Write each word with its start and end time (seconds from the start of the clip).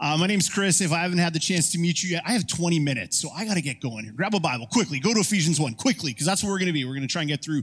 Uh, 0.00 0.16
my 0.18 0.26
name's 0.26 0.48
Chris. 0.48 0.80
If 0.80 0.92
I 0.92 0.98
haven't 0.98 1.18
had 1.18 1.32
the 1.32 1.38
chance 1.38 1.70
to 1.72 1.78
meet 1.78 2.02
you 2.02 2.10
yet, 2.10 2.22
I 2.26 2.32
have 2.32 2.46
20 2.46 2.78
minutes, 2.80 3.16
so 3.20 3.30
I 3.30 3.44
got 3.44 3.54
to 3.54 3.62
get 3.62 3.80
going 3.80 4.04
here. 4.04 4.12
Grab 4.12 4.34
a 4.34 4.40
Bible 4.40 4.66
quickly. 4.66 4.98
Go 4.98 5.14
to 5.14 5.20
Ephesians 5.20 5.60
1 5.60 5.74
quickly, 5.74 6.12
because 6.12 6.26
that's 6.26 6.42
where 6.42 6.52
we're 6.52 6.58
going 6.58 6.66
to 6.66 6.72
be. 6.72 6.84
We're 6.84 6.94
going 6.94 7.02
to 7.02 7.12
try 7.12 7.22
and 7.22 7.28
get 7.28 7.42
through. 7.42 7.62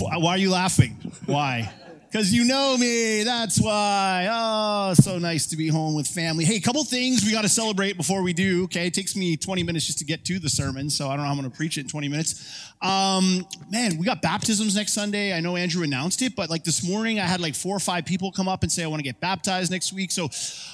Why 0.00 0.32
are 0.32 0.38
you 0.38 0.50
laughing? 0.50 0.96
Why? 1.26 1.72
Because 2.10 2.32
you 2.32 2.44
know 2.44 2.76
me. 2.76 3.24
That's 3.24 3.60
why. 3.60 4.28
Oh, 4.30 4.94
so 4.94 5.18
nice 5.18 5.46
to 5.48 5.56
be 5.56 5.68
home 5.68 5.94
with 5.94 6.06
family. 6.06 6.44
Hey, 6.44 6.56
a 6.56 6.60
couple 6.60 6.82
things 6.84 7.24
we 7.24 7.32
got 7.32 7.42
to 7.42 7.48
celebrate 7.48 7.96
before 7.96 8.22
we 8.22 8.32
do. 8.32 8.64
Okay, 8.64 8.86
it 8.86 8.94
takes 8.94 9.16
me 9.16 9.36
20 9.36 9.62
minutes 9.62 9.86
just 9.86 9.98
to 9.98 10.04
get 10.04 10.24
to 10.26 10.38
the 10.38 10.48
sermon, 10.48 10.88
so 10.88 11.08
I 11.08 11.10
don't 11.10 11.18
know 11.18 11.24
how 11.24 11.30
I'm 11.32 11.38
going 11.38 11.50
to 11.50 11.56
preach 11.56 11.78
it 11.78 11.82
in 11.82 11.88
20 11.88 12.08
minutes. 12.08 12.72
Um, 12.80 13.46
man, 13.70 13.98
we 13.98 14.04
got 14.04 14.22
baptisms 14.22 14.76
next 14.76 14.92
Sunday. 14.92 15.32
I 15.32 15.40
know 15.40 15.56
Andrew 15.56 15.82
announced 15.82 16.22
it, 16.22 16.36
but 16.36 16.48
like 16.48 16.64
this 16.64 16.86
morning, 16.86 17.18
I 17.18 17.24
had 17.24 17.40
like 17.40 17.54
four 17.54 17.76
or 17.76 17.80
five 17.80 18.04
people 18.04 18.30
come 18.30 18.48
up 18.48 18.62
and 18.62 18.70
say 18.70 18.84
I 18.84 18.86
want 18.86 19.00
to 19.00 19.04
get 19.04 19.20
baptized 19.20 19.70
next 19.70 19.92
week. 19.92 20.10
So, 20.10 20.28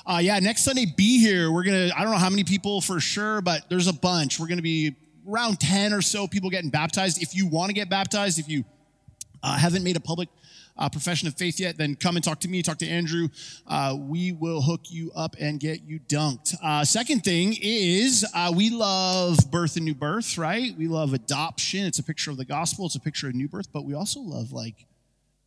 uh, 0.06 0.18
yeah, 0.22 0.38
next 0.38 0.64
Sunday, 0.64 0.86
be 0.96 1.18
here. 1.18 1.50
We're 1.50 1.64
gonna. 1.64 1.90
I 1.96 2.02
don't 2.02 2.12
know 2.12 2.18
how 2.18 2.30
many 2.30 2.44
people 2.44 2.80
for 2.80 3.00
sure, 3.00 3.40
but 3.40 3.68
there's 3.68 3.88
a 3.88 3.92
bunch. 3.92 4.38
We're 4.38 4.48
gonna 4.48 4.62
be 4.62 4.94
around 5.28 5.60
10 5.60 5.92
or 5.92 6.02
so 6.02 6.26
people 6.26 6.50
getting 6.50 6.70
baptized. 6.70 7.22
If 7.22 7.34
you 7.34 7.46
want 7.46 7.70
to 7.70 7.74
get 7.74 7.88
baptized, 7.88 8.38
if 8.38 8.48
you 8.48 8.64
uh, 9.42 9.56
haven't 9.56 9.84
made 9.84 9.96
a 9.96 10.00
public 10.00 10.28
uh, 10.76 10.88
profession 10.88 11.28
of 11.28 11.34
faith 11.36 11.60
yet, 11.60 11.76
then 11.76 11.94
come 11.94 12.16
and 12.16 12.24
talk 12.24 12.40
to 12.40 12.48
me, 12.48 12.62
talk 12.62 12.78
to 12.78 12.88
Andrew. 12.88 13.28
Uh, 13.66 13.96
we 13.98 14.32
will 14.32 14.62
hook 14.62 14.82
you 14.88 15.12
up 15.14 15.36
and 15.38 15.60
get 15.60 15.82
you 15.82 16.00
dunked. 16.00 16.54
Uh, 16.62 16.84
second 16.84 17.20
thing 17.24 17.56
is 17.60 18.24
uh, 18.34 18.52
we 18.54 18.70
love 18.70 19.38
birth 19.50 19.76
and 19.76 19.84
new 19.84 19.94
birth, 19.94 20.38
right? 20.38 20.76
We 20.76 20.88
love 20.88 21.12
adoption. 21.12 21.84
It's 21.84 21.98
a 21.98 22.04
picture 22.04 22.30
of 22.30 22.36
the 22.36 22.44
gospel, 22.44 22.86
it's 22.86 22.94
a 22.94 23.00
picture 23.00 23.28
of 23.28 23.34
new 23.34 23.48
birth, 23.48 23.72
but 23.72 23.84
we 23.84 23.94
also 23.94 24.20
love 24.20 24.52
like 24.52 24.86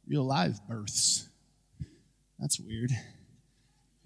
real 0.08 0.24
live 0.24 0.60
births. 0.68 1.28
That's 2.40 2.60
weird. 2.60 2.92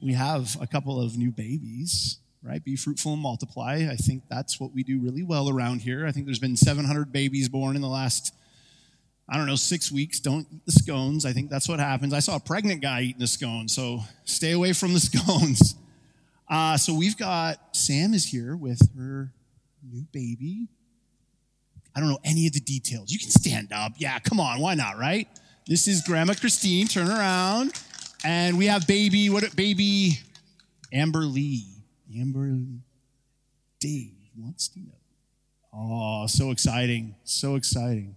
We 0.02 0.14
have 0.14 0.56
a 0.62 0.68
couple 0.68 1.02
of 1.02 1.18
new 1.18 1.32
babies 1.32 2.20
right? 2.44 2.64
Be 2.64 2.76
fruitful 2.76 3.14
and 3.14 3.22
multiply. 3.22 3.88
I 3.92 3.96
think 3.96 4.24
that's 4.30 4.60
what 4.60 4.74
we 4.74 4.84
do 4.84 5.00
really 5.00 5.24
well 5.24 5.50
around 5.50 5.82
here. 5.82 6.06
I 6.06 6.12
think 6.12 6.26
there's 6.26 6.40
been 6.40 6.56
700 6.56 7.12
babies 7.12 7.50
born 7.50 7.76
in 7.76 7.82
the 7.82 7.90
last 7.90 8.34
I 9.32 9.38
don't 9.38 9.46
know, 9.46 9.56
six 9.56 9.92
weeks, 9.92 10.20
don't 10.20 10.48
eat 10.52 10.66
the 10.66 10.72
scones. 10.72 11.26
I 11.26 11.34
think 11.34 11.50
that's 11.50 11.70
what 11.70 11.80
happens. 11.80 12.14
I 12.14 12.20
saw 12.20 12.36
a 12.36 12.40
pregnant 12.40 12.82
guy 12.82 13.02
eating 13.02 13.22
a 13.22 13.28
scone, 13.28 13.68
so 13.68 14.00
stay 14.26 14.52
away 14.52 14.74
from 14.74 14.94
the 14.94 15.00
scones. 15.00 15.76
Uh, 16.50 16.78
so 16.78 16.94
we've 16.94 17.18
got 17.18 17.76
Sam 17.76 18.14
is 18.14 18.26
here 18.26 18.56
with 18.56 18.82
her 18.98 19.32
new 19.88 20.04
baby. 20.12 20.68
I 21.96 22.00
don't 22.00 22.10
know 22.10 22.20
any 22.24 22.48
of 22.48 22.54
the 22.54 22.60
details. 22.60 23.12
You 23.12 23.20
can 23.20 23.30
stand 23.30 23.72
up. 23.72 23.94
Yeah, 23.98 24.18
come 24.20 24.40
on, 24.40 24.60
why 24.60 24.74
not, 24.74 24.98
right? 24.98 25.28
This 25.68 25.88
is 25.88 26.02
Grandma 26.02 26.34
Christine. 26.34 26.88
Turn 26.88 27.10
around. 27.10 27.74
And 28.24 28.58
we 28.58 28.66
have 28.66 28.88
baby, 28.88 29.30
what 29.30 29.56
baby 29.56 30.20
Amber 30.92 31.20
Lee. 31.20 31.68
Amber 32.18 32.58
Dave 33.80 34.14
wants 34.36 34.68
to 34.70 34.80
know. 34.80 34.96
Oh, 35.72 36.26
so 36.28 36.50
exciting. 36.50 37.16
So 37.24 37.56
exciting. 37.56 38.16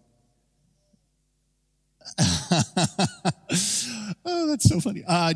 oh, 4.24 4.46
that's 4.48 4.68
so 4.68 4.80
funny. 4.80 5.04
Uh, 5.06 5.34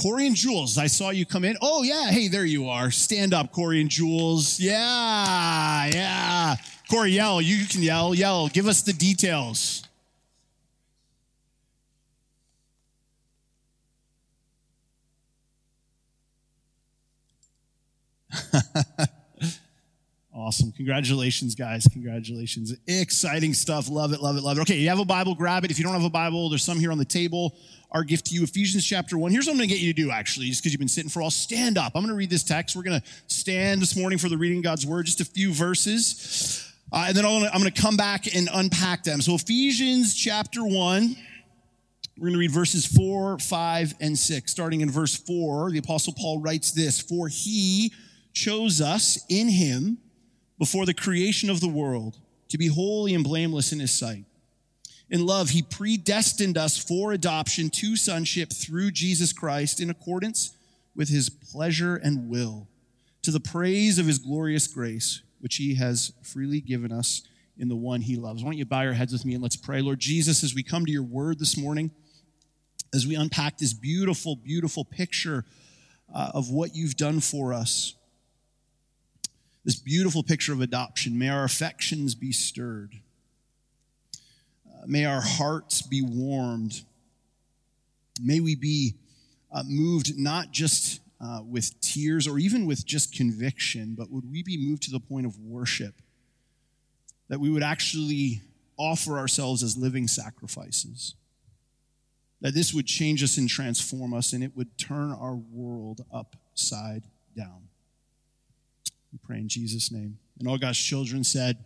Corey 0.00 0.28
and 0.28 0.36
Jules, 0.36 0.78
I 0.78 0.86
saw 0.86 1.10
you 1.10 1.26
come 1.26 1.44
in. 1.44 1.56
Oh, 1.60 1.82
yeah. 1.82 2.10
Hey, 2.10 2.28
there 2.28 2.44
you 2.44 2.68
are. 2.68 2.90
Stand 2.90 3.34
up, 3.34 3.52
Corey 3.52 3.80
and 3.80 3.90
Jules. 3.90 4.60
Yeah, 4.60 5.86
yeah. 5.86 6.56
Corey, 6.88 7.12
yell. 7.12 7.40
You 7.40 7.66
can 7.66 7.82
yell, 7.82 8.14
yell. 8.14 8.48
Give 8.48 8.66
us 8.66 8.82
the 8.82 8.92
details. 8.92 9.84
Awesome. 20.38 20.70
Congratulations, 20.70 21.56
guys. 21.56 21.88
Congratulations. 21.92 22.72
Exciting 22.86 23.52
stuff. 23.52 23.90
Love 23.90 24.12
it, 24.12 24.20
love 24.20 24.36
it, 24.36 24.44
love 24.44 24.56
it. 24.56 24.60
Okay, 24.60 24.76
you 24.76 24.88
have 24.88 25.00
a 25.00 25.04
Bible, 25.04 25.34
grab 25.34 25.64
it. 25.64 25.72
If 25.72 25.78
you 25.78 25.84
don't 25.84 25.94
have 25.94 26.04
a 26.04 26.10
Bible, 26.10 26.48
there's 26.48 26.62
some 26.62 26.78
here 26.78 26.92
on 26.92 26.98
the 26.98 27.04
table. 27.04 27.56
Our 27.90 28.04
gift 28.04 28.26
to 28.26 28.34
you, 28.36 28.44
Ephesians 28.44 28.86
chapter 28.86 29.18
1. 29.18 29.32
Here's 29.32 29.46
what 29.46 29.54
I'm 29.54 29.58
going 29.58 29.68
to 29.68 29.74
get 29.74 29.82
you 29.82 29.92
to 29.92 30.00
do, 30.00 30.12
actually, 30.12 30.46
just 30.46 30.62
because 30.62 30.72
you've 30.72 30.78
been 30.78 30.86
sitting 30.86 31.10
for 31.10 31.22
all. 31.22 31.32
Stand 31.32 31.76
up. 31.76 31.90
I'm 31.96 32.02
going 32.02 32.12
to 32.12 32.16
read 32.16 32.30
this 32.30 32.44
text. 32.44 32.76
We're 32.76 32.84
going 32.84 33.00
to 33.00 33.06
stand 33.26 33.82
this 33.82 33.96
morning 33.96 34.16
for 34.16 34.28
the 34.28 34.38
reading 34.38 34.58
of 34.58 34.64
God's 34.64 34.86
word, 34.86 35.06
just 35.06 35.20
a 35.20 35.24
few 35.24 35.52
verses. 35.52 36.72
Uh, 36.92 37.06
and 37.08 37.16
then 37.16 37.26
I'm 37.26 37.40
going 37.40 37.64
to 37.64 37.82
come 37.82 37.96
back 37.96 38.32
and 38.32 38.48
unpack 38.52 39.02
them. 39.02 39.20
So, 39.20 39.34
Ephesians 39.34 40.14
chapter 40.14 40.64
1. 40.64 41.16
We're 42.16 42.20
going 42.20 42.34
to 42.34 42.38
read 42.38 42.52
verses 42.52 42.86
4, 42.86 43.40
5, 43.40 43.94
and 44.00 44.16
6. 44.16 44.50
Starting 44.52 44.82
in 44.82 44.90
verse 44.90 45.16
4, 45.16 45.72
the 45.72 45.78
Apostle 45.78 46.14
Paul 46.16 46.40
writes 46.40 46.70
this 46.70 47.00
For 47.00 47.26
he 47.26 47.92
chose 48.32 48.80
us 48.80 49.18
in 49.28 49.48
him 49.48 49.98
before 50.58 50.86
the 50.86 50.94
creation 50.94 51.48
of 51.50 51.60
the 51.60 51.68
world 51.68 52.18
to 52.48 52.58
be 52.58 52.66
holy 52.66 53.14
and 53.14 53.24
blameless 53.24 53.72
in 53.72 53.80
his 53.80 53.92
sight. 53.92 54.24
In 55.10 55.24
love, 55.24 55.50
he 55.50 55.62
predestined 55.62 56.58
us 56.58 56.76
for 56.76 57.12
adoption 57.12 57.70
to 57.70 57.96
sonship 57.96 58.52
through 58.52 58.90
Jesus 58.90 59.32
Christ 59.32 59.80
in 59.80 59.88
accordance 59.88 60.56
with 60.94 61.08
his 61.08 61.30
pleasure 61.30 61.96
and 61.96 62.28
will, 62.28 62.68
to 63.22 63.30
the 63.30 63.40
praise 63.40 63.98
of 63.98 64.06
his 64.06 64.18
glorious 64.18 64.66
grace, 64.66 65.22
which 65.40 65.56
he 65.56 65.74
has 65.76 66.12
freely 66.22 66.60
given 66.60 66.92
us 66.92 67.22
in 67.56 67.68
the 67.68 67.76
one 67.76 68.00
he 68.00 68.16
loves. 68.16 68.42
Why 68.42 68.50
don't 68.50 68.58
you 68.58 68.66
bow 68.66 68.82
your 68.82 68.92
heads 68.92 69.12
with 69.12 69.24
me 69.24 69.34
and 69.34 69.42
let's 69.42 69.56
pray. 69.56 69.80
Lord 69.80 69.98
Jesus, 69.98 70.44
as 70.44 70.54
we 70.54 70.62
come 70.62 70.84
to 70.84 70.92
your 70.92 71.02
word 71.02 71.38
this 71.38 71.56
morning, 71.56 71.90
as 72.94 73.06
we 73.06 73.14
unpack 73.14 73.58
this 73.58 73.72
beautiful, 73.72 74.36
beautiful 74.36 74.84
picture 74.84 75.44
uh, 76.14 76.30
of 76.34 76.50
what 76.50 76.74
you've 76.74 76.96
done 76.96 77.20
for 77.20 77.52
us, 77.52 77.94
this 79.64 79.76
beautiful 79.76 80.22
picture 80.22 80.52
of 80.52 80.60
adoption. 80.60 81.18
May 81.18 81.28
our 81.28 81.44
affections 81.44 82.14
be 82.14 82.32
stirred. 82.32 82.94
Uh, 84.66 84.84
may 84.86 85.04
our 85.04 85.20
hearts 85.20 85.82
be 85.82 86.02
warmed. 86.02 86.82
May 88.22 88.40
we 88.40 88.54
be 88.54 88.94
uh, 89.52 89.62
moved 89.66 90.18
not 90.18 90.50
just 90.52 91.00
uh, 91.20 91.40
with 91.44 91.80
tears 91.80 92.26
or 92.26 92.38
even 92.38 92.66
with 92.66 92.86
just 92.86 93.14
conviction, 93.14 93.94
but 93.96 94.10
would 94.10 94.30
we 94.30 94.42
be 94.42 94.56
moved 94.56 94.84
to 94.84 94.90
the 94.90 95.00
point 95.00 95.26
of 95.26 95.38
worship? 95.38 95.94
That 97.28 97.40
we 97.40 97.50
would 97.50 97.62
actually 97.62 98.42
offer 98.78 99.18
ourselves 99.18 99.62
as 99.62 99.76
living 99.76 100.08
sacrifices. 100.08 101.14
That 102.40 102.54
this 102.54 102.72
would 102.72 102.86
change 102.86 103.22
us 103.22 103.36
and 103.36 103.48
transform 103.48 104.14
us, 104.14 104.32
and 104.32 104.44
it 104.44 104.56
would 104.56 104.78
turn 104.78 105.12
our 105.12 105.34
world 105.34 106.04
upside 106.12 107.02
down. 107.36 107.68
We 109.12 109.18
pray 109.22 109.38
in 109.38 109.48
Jesus' 109.48 109.90
name. 109.90 110.18
And 110.38 110.48
all 110.48 110.58
God's 110.58 110.78
children 110.78 111.24
said, 111.24 111.58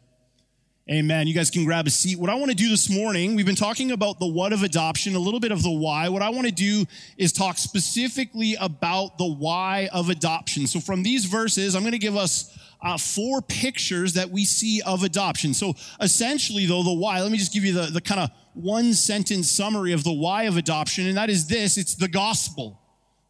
Amen. 0.91 1.28
You 1.28 1.34
guys 1.34 1.48
can 1.48 1.64
grab 1.64 1.86
a 1.86 1.91
seat. 1.91 2.19
What 2.19 2.28
I 2.28 2.34
want 2.34 2.50
to 2.50 2.56
do 2.56 2.69
this 2.69 2.91
morning, 2.91 3.36
we've 3.36 3.47
been 3.47 3.54
talking 3.54 3.92
about 3.92 4.19
the 4.19 4.26
what 4.26 4.53
of 4.53 4.64
adoption, 4.64 5.14
a 5.14 5.19
little 5.19 5.38
bit 5.38 5.52
of 5.52 5.62
the 5.62 5.70
why. 5.70 6.08
What 6.08 6.22
I 6.22 6.31
want 6.31 6.47
to 6.47 6.52
do 6.52 6.86
is 7.16 7.32
talk 7.32 7.56
specifically 7.56 8.56
about 8.60 9.16
the 9.16 9.32
why 9.32 9.88
of 9.92 10.08
adoption. 10.08 10.66
So 10.66 10.81
from 10.81 11.04
these 11.04 11.25
verses, 11.25 11.76
I'm 11.76 11.82
going 11.82 11.92
to 11.92 11.98
give 11.98 12.16
us 12.16 12.58
uh, 12.82 12.98
four 12.98 13.41
pictures 13.42 14.14
that 14.14 14.31
we 14.31 14.44
see 14.44 14.82
of 14.82 15.04
adoption. 15.04 15.54
So 15.54 15.75
essentially, 16.00 16.66
though, 16.66 16.82
the 16.82 16.92
why, 16.92 17.22
let 17.22 17.31
me 17.31 17.38
just 17.38 17.54
give 17.54 17.64
you 17.64 17.75
the, 17.75 17.86
the 17.86 18.00
kind 18.00 18.20
of 18.20 18.31
one 18.54 18.92
sentence 18.92 19.48
summary 19.48 19.92
of 19.92 20.02
the 20.02 20.12
why 20.12 20.42
of 20.44 20.56
adoption, 20.56 21.06
and 21.06 21.16
that 21.16 21.31
is 21.31 21.47
this 21.47 21.78
it's 21.78 21.94
the 21.94 22.08
gospel. 22.08 22.81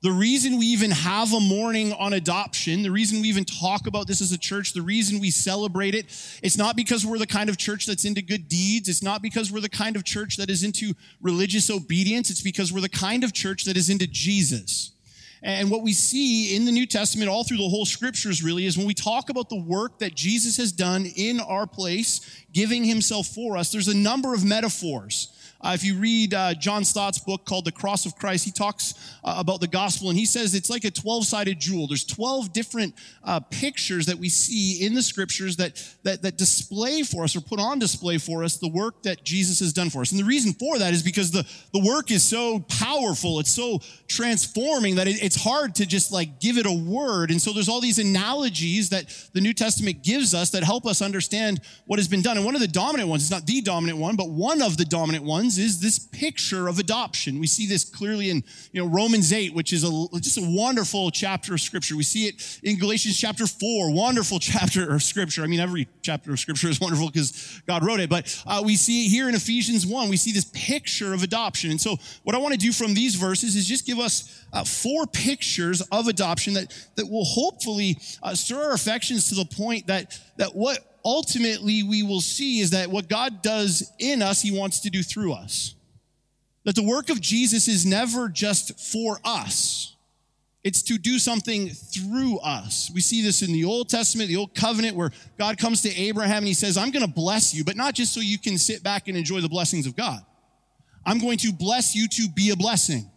The 0.02 0.10
reason 0.10 0.58
we 0.58 0.66
even 0.66 0.90
have 0.90 1.32
a 1.32 1.38
morning 1.38 1.92
on 1.92 2.12
adoption, 2.12 2.82
the 2.82 2.90
reason 2.90 3.20
we 3.20 3.28
even 3.28 3.44
talk 3.44 3.86
about 3.86 4.08
this 4.08 4.20
as 4.20 4.32
a 4.32 4.38
church, 4.38 4.72
the 4.72 4.82
reason 4.82 5.20
we 5.20 5.30
celebrate 5.30 5.94
it, 5.94 6.06
it's 6.42 6.56
not 6.56 6.74
because 6.74 7.06
we're 7.06 7.18
the 7.18 7.26
kind 7.26 7.48
of 7.48 7.56
church 7.56 7.86
that's 7.86 8.04
into 8.04 8.20
good 8.20 8.48
deeds. 8.48 8.88
It's 8.88 9.02
not 9.02 9.22
because 9.22 9.52
we're 9.52 9.60
the 9.60 9.68
kind 9.68 9.94
of 9.94 10.02
church 10.02 10.36
that 10.38 10.50
is 10.50 10.64
into 10.64 10.94
religious 11.20 11.70
obedience. 11.70 12.30
It's 12.30 12.42
because 12.42 12.72
we're 12.72 12.80
the 12.80 12.88
kind 12.88 13.22
of 13.22 13.32
church 13.32 13.64
that 13.66 13.76
is 13.76 13.90
into 13.90 14.08
Jesus. 14.08 14.90
And 15.44 15.70
what 15.70 15.82
we 15.82 15.92
see 15.92 16.56
in 16.56 16.64
the 16.64 16.72
New 16.72 16.86
Testament, 16.86 17.28
all 17.28 17.44
through 17.44 17.58
the 17.58 17.68
whole 17.68 17.84
scriptures, 17.84 18.42
really, 18.42 18.66
is 18.66 18.76
when 18.76 18.88
we 18.88 18.94
talk 18.94 19.28
about 19.28 19.48
the 19.48 19.60
work 19.60 20.00
that 20.00 20.16
Jesus 20.16 20.56
has 20.56 20.72
done 20.72 21.06
in 21.16 21.38
our 21.38 21.66
place, 21.66 22.44
giving 22.52 22.82
himself 22.82 23.28
for 23.28 23.56
us, 23.56 23.70
there's 23.70 23.88
a 23.88 23.96
number 23.96 24.34
of 24.34 24.44
metaphors. 24.44 25.32
Uh, 25.62 25.72
if 25.74 25.84
you 25.84 25.96
read 25.96 26.34
uh, 26.34 26.54
John 26.54 26.84
Stott's 26.84 27.18
book 27.18 27.44
called 27.44 27.64
The 27.64 27.72
Cross 27.72 28.04
of 28.06 28.16
Christ, 28.16 28.44
he 28.44 28.50
talks 28.50 28.94
uh, 29.22 29.36
about 29.38 29.60
the 29.60 29.68
gospel 29.68 30.08
and 30.08 30.18
he 30.18 30.26
says 30.26 30.54
it's 30.54 30.70
like 30.70 30.84
a 30.84 30.90
12 30.90 31.24
sided 31.24 31.60
jewel. 31.60 31.86
There's 31.86 32.04
12 32.04 32.52
different 32.52 32.94
uh, 33.22 33.40
pictures 33.40 34.06
that 34.06 34.18
we 34.18 34.28
see 34.28 34.84
in 34.84 34.94
the 34.94 35.02
scriptures 35.02 35.56
that, 35.56 35.82
that, 36.02 36.22
that 36.22 36.36
display 36.36 37.02
for 37.02 37.22
us 37.22 37.36
or 37.36 37.40
put 37.40 37.60
on 37.60 37.78
display 37.78 38.18
for 38.18 38.42
us 38.42 38.56
the 38.56 38.68
work 38.68 39.02
that 39.04 39.22
Jesus 39.22 39.60
has 39.60 39.72
done 39.72 39.88
for 39.88 40.00
us. 40.00 40.10
And 40.10 40.18
the 40.18 40.24
reason 40.24 40.52
for 40.52 40.78
that 40.78 40.92
is 40.92 41.02
because 41.02 41.30
the, 41.30 41.46
the 41.72 41.84
work 41.84 42.10
is 42.10 42.24
so 42.24 42.60
powerful, 42.60 43.38
it's 43.38 43.54
so 43.54 43.80
transforming 44.08 44.96
that 44.96 45.06
it, 45.06 45.22
it's 45.22 45.40
hard 45.40 45.76
to 45.76 45.86
just 45.86 46.10
like 46.10 46.40
give 46.40 46.58
it 46.58 46.66
a 46.66 46.72
word. 46.72 47.30
And 47.30 47.40
so 47.40 47.52
there's 47.52 47.68
all 47.68 47.80
these 47.80 47.98
analogies 48.00 48.90
that 48.90 49.04
the 49.32 49.40
New 49.40 49.52
Testament 49.52 50.02
gives 50.02 50.34
us 50.34 50.50
that 50.50 50.64
help 50.64 50.86
us 50.86 51.00
understand 51.00 51.60
what 51.86 52.00
has 52.00 52.08
been 52.08 52.22
done. 52.22 52.36
And 52.36 52.44
one 52.44 52.56
of 52.56 52.60
the 52.60 52.68
dominant 52.68 53.08
ones, 53.08 53.22
it's 53.22 53.30
not 53.30 53.46
the 53.46 53.60
dominant 53.60 53.98
one, 53.98 54.16
but 54.16 54.28
one 54.28 54.60
of 54.60 54.76
the 54.76 54.84
dominant 54.84 55.24
ones 55.24 55.51
Ephesians 55.52 55.74
is 55.74 55.80
this 55.80 55.98
picture 55.98 56.68
of 56.68 56.78
adoption. 56.78 57.38
We 57.38 57.46
see 57.46 57.66
this 57.66 57.84
clearly 57.84 58.30
in 58.30 58.44
you 58.72 58.82
know, 58.82 58.88
Romans 58.88 59.32
8, 59.32 59.54
which 59.54 59.72
is 59.72 59.84
a, 59.84 60.20
just 60.20 60.38
a 60.38 60.44
wonderful 60.44 61.10
chapter 61.10 61.54
of 61.54 61.60
scripture. 61.60 61.96
We 61.96 62.02
see 62.02 62.26
it 62.26 62.60
in 62.62 62.78
Galatians 62.78 63.18
chapter 63.18 63.46
4, 63.46 63.92
wonderful 63.92 64.38
chapter 64.40 64.94
of 64.94 65.02
scripture. 65.02 65.42
I 65.42 65.46
mean, 65.46 65.60
every 65.60 65.88
chapter 66.02 66.32
of 66.32 66.38
scripture 66.38 66.68
is 66.68 66.80
wonderful 66.80 67.10
because 67.10 67.60
God 67.66 67.84
wrote 67.84 68.00
it, 68.00 68.10
but 68.10 68.42
uh, 68.46 68.62
we 68.64 68.76
see 68.76 69.06
it 69.06 69.08
here 69.08 69.28
in 69.28 69.34
Ephesians 69.34 69.86
1. 69.86 70.08
We 70.08 70.16
see 70.16 70.32
this 70.32 70.50
picture 70.52 71.12
of 71.14 71.22
adoption. 71.22 71.70
And 71.70 71.80
so, 71.80 71.96
what 72.22 72.34
I 72.34 72.38
want 72.38 72.52
to 72.52 72.58
do 72.58 72.72
from 72.72 72.94
these 72.94 73.14
verses 73.14 73.56
is 73.56 73.66
just 73.66 73.86
give 73.86 73.98
us 73.98 74.44
uh, 74.52 74.64
four 74.64 75.06
pictures 75.06 75.80
of 75.92 76.08
adoption 76.08 76.54
that, 76.54 76.72
that 76.96 77.06
will 77.08 77.24
hopefully 77.24 77.98
uh, 78.22 78.34
stir 78.34 78.62
our 78.62 78.72
affections 78.72 79.28
to 79.28 79.34
the 79.34 79.44
point 79.44 79.86
that, 79.86 80.18
that 80.36 80.54
what 80.54 80.91
ultimately 81.04 81.82
we 81.82 82.02
will 82.02 82.20
see 82.20 82.60
is 82.60 82.70
that 82.70 82.90
what 82.90 83.08
God 83.08 83.42
does 83.42 83.90
in 83.98 84.22
us, 84.22 84.42
He 84.42 84.56
wants 84.56 84.80
to 84.80 84.90
do 84.90 85.02
through 85.02 85.32
us. 85.32 85.74
That 86.64 86.76
the 86.76 86.82
work 86.82 87.10
of 87.10 87.20
Jesus 87.20 87.66
is 87.68 87.84
never 87.84 88.28
just 88.28 88.78
for 88.78 89.18
us. 89.24 89.96
It's 90.64 90.82
to 90.82 90.98
do 90.98 91.18
something 91.18 91.70
through 91.70 92.38
us. 92.38 92.90
We 92.94 93.00
see 93.00 93.20
this 93.20 93.42
in 93.42 93.52
the 93.52 93.64
Old 93.64 93.88
Testament, 93.88 94.28
the 94.28 94.36
Old 94.36 94.54
Covenant, 94.54 94.96
where 94.96 95.10
God 95.36 95.58
comes 95.58 95.82
to 95.82 95.90
Abraham 95.90 96.38
and 96.38 96.46
he 96.46 96.54
says, 96.54 96.76
I'm 96.76 96.92
going 96.92 97.04
to 97.04 97.12
bless 97.12 97.52
you, 97.52 97.64
but 97.64 97.76
not 97.76 97.94
just 97.94 98.14
so 98.14 98.20
you 98.20 98.38
can 98.38 98.58
sit 98.58 98.82
back 98.82 99.08
and 99.08 99.16
enjoy 99.16 99.40
the 99.40 99.48
blessings 99.48 99.86
of 99.86 99.96
God. 99.96 100.20
I'm 101.04 101.18
going 101.18 101.38
to 101.38 101.52
bless 101.52 101.96
you 101.96 102.06
to 102.06 102.28
be 102.28 102.50
a 102.50 102.56
blessing. 102.56 103.10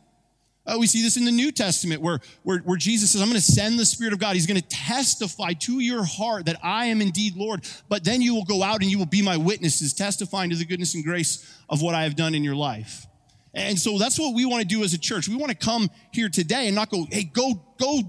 Uh, 0.67 0.77
we 0.79 0.87
see 0.87 1.03
this 1.03 1.15
in 1.15 1.25
the 1.25 1.31
New 1.31 1.51
Testament 1.51 2.01
where, 2.01 2.19
where, 2.41 2.59
where 2.59 2.77
Jesus 2.77 3.11
says, 3.11 3.21
I'm 3.21 3.29
going 3.29 3.39
to 3.39 3.51
send 3.51 3.77
the 3.77 3.85
Spirit 3.85 4.13
of 4.13 4.19
God. 4.19 4.33
He's 4.33 4.47
going 4.47 4.59
to 4.59 4.67
testify 4.67 5.53
to 5.53 5.79
your 5.79 6.03
heart 6.03 6.47
that 6.47 6.57
I 6.63 6.85
am 6.85 7.01
indeed 7.01 7.35
Lord. 7.35 7.67
But 7.87 8.03
then 8.03 8.21
you 8.21 8.33
will 8.33 8.45
go 8.45 8.63
out 8.63 8.81
and 8.81 8.89
you 8.89 8.97
will 8.97 9.05
be 9.05 9.21
my 9.21 9.37
witnesses, 9.37 9.93
testifying 9.93 10.49
to 10.49 10.55
the 10.55 10.65
goodness 10.65 10.95
and 10.95 11.03
grace 11.03 11.55
of 11.69 11.83
what 11.83 11.93
I 11.93 12.03
have 12.03 12.15
done 12.15 12.33
in 12.33 12.43
your 12.43 12.55
life. 12.55 13.05
And 13.53 13.77
so 13.77 13.97
that's 13.99 14.19
what 14.19 14.33
we 14.33 14.45
want 14.45 14.61
to 14.61 14.67
do 14.67 14.83
as 14.83 14.93
a 14.93 14.97
church. 14.97 15.29
We 15.29 15.35
want 15.35 15.51
to 15.51 15.57
come 15.57 15.89
here 16.11 16.29
today 16.29 16.65
and 16.65 16.75
not 16.75 16.89
go, 16.89 17.05
hey, 17.11 17.23
go, 17.23 17.63
go, 17.79 18.01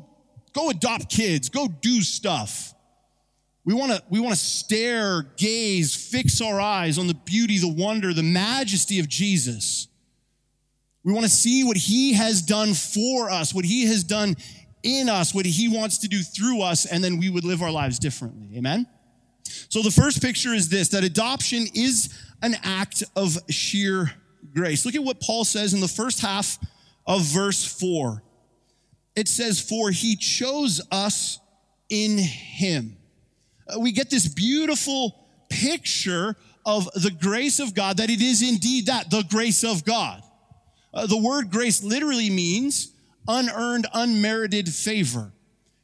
go 0.55 0.71
adopt 0.71 1.11
kids, 1.11 1.51
go 1.51 1.69
do 1.69 2.01
stuff. 2.01 2.73
We 3.65 3.75
want 3.75 3.93
to 3.93 4.03
we 4.09 4.21
want 4.21 4.33
to 4.33 4.41
stare, 4.41 5.23
gaze, 5.37 5.95
fix 5.95 6.41
our 6.41 6.61
eyes 6.61 6.99
on 6.99 7.09
the 7.09 7.15
beauty, 7.15 7.59
the 7.59 7.69
wonder, 7.69 8.15
the 8.15 8.23
majesty 8.23 9.01
of 9.01 9.09
Jesus 9.09 9.89
we 11.07 11.13
want 11.13 11.25
to 11.25 11.31
see 11.31 11.63
what 11.63 11.77
he 11.77 12.15
has 12.15 12.43
done 12.43 12.75
for 12.75 13.31
us, 13.31 13.55
what 13.55 13.65
he 13.65 13.87
has 13.87 14.03
done 14.03 14.35
in 14.83 15.09
us, 15.09 15.33
what 15.33 15.47
he 15.47 15.69
wants 15.69 15.99
to 15.99 16.09
do 16.09 16.21
through 16.21 16.63
us, 16.63 16.85
and 16.85 17.03
then 17.03 17.17
we 17.17 17.31
would 17.31 17.45
live 17.45 17.63
our 17.63 17.71
lives 17.71 18.01
differently. 18.01 18.51
Amen? 18.57 18.89
So 19.69 19.83
the 19.83 19.93
first 19.93 20.21
picture 20.21 20.53
is 20.53 20.69
this 20.69 20.89
that 20.89 21.05
adoption 21.05 21.69
is 21.75 22.13
an 22.43 22.57
act 22.65 23.05
of 23.15 23.39
sheer 23.49 24.11
grace. 24.53 24.85
Look 24.85 24.97
at 24.97 25.05
what 25.05 25.21
Paul 25.21 25.45
says 25.45 25.75
in 25.75 25.81
the 25.81 25.87
first 25.87 26.21
half 26.21 26.59
of 27.07 27.23
verse 27.23 27.65
4. 27.65 28.21
It 29.15 29.29
says, 29.29 29.61
For 29.61 29.93
he 29.93 30.17
chose 30.17 30.81
us 30.91 31.39
in 31.89 32.19
him. 32.19 32.97
Uh, 33.69 33.79
we 33.79 33.93
get 33.93 34.11
this 34.11 34.27
beautiful 34.27 35.25
picture 35.49 36.35
of 36.65 36.91
the 36.95 37.13
grace 37.13 37.61
of 37.61 37.75
God, 37.75 37.99
that 37.99 38.11
it 38.11 38.21
is 38.21 38.43
indeed 38.43 38.87
that, 38.87 39.09
the 39.09 39.23
grace 39.31 39.63
of 39.63 39.85
God. 39.85 40.25
Uh, 40.93 41.07
the 41.07 41.17
word 41.17 41.51
grace 41.51 41.83
literally 41.83 42.31
means 42.31 42.93
unearned, 43.29 43.87
unmerited 43.93 44.69
favor. 44.69 45.33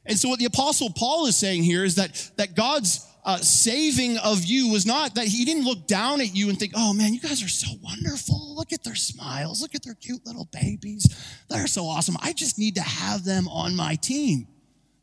And 0.05 0.17
so 0.17 0.29
what 0.29 0.39
the 0.39 0.45
apostle 0.45 0.89
Paul 0.89 1.27
is 1.27 1.35
saying 1.35 1.63
here 1.63 1.83
is 1.83 1.95
that, 1.95 2.31
that 2.37 2.55
God's 2.55 3.07
uh, 3.25 3.37
saving 3.37 4.17
of 4.17 4.43
you 4.43 4.69
was 4.69 4.85
not 4.85 5.15
that 5.15 5.27
he 5.27 5.45
didn't 5.45 5.63
look 5.63 5.87
down 5.87 6.19
at 6.19 6.35
you 6.35 6.49
and 6.49 6.59
think, 6.59 6.73
oh 6.75 6.93
man, 6.93 7.13
you 7.13 7.21
guys 7.21 7.41
are 7.43 7.49
so 7.49 7.71
wonderful. 7.81 8.55
Look 8.55 8.73
at 8.73 8.83
their 8.83 8.95
smiles. 8.95 9.61
Look 9.61 9.75
at 9.75 9.83
their 9.83 9.95
cute 9.95 10.25
little 10.25 10.49
babies. 10.51 11.07
They're 11.49 11.67
so 11.67 11.85
awesome. 11.85 12.17
I 12.21 12.33
just 12.33 12.59
need 12.59 12.75
to 12.75 12.81
have 12.81 13.23
them 13.23 13.47
on 13.47 13.75
my 13.75 13.95
team. 13.95 14.47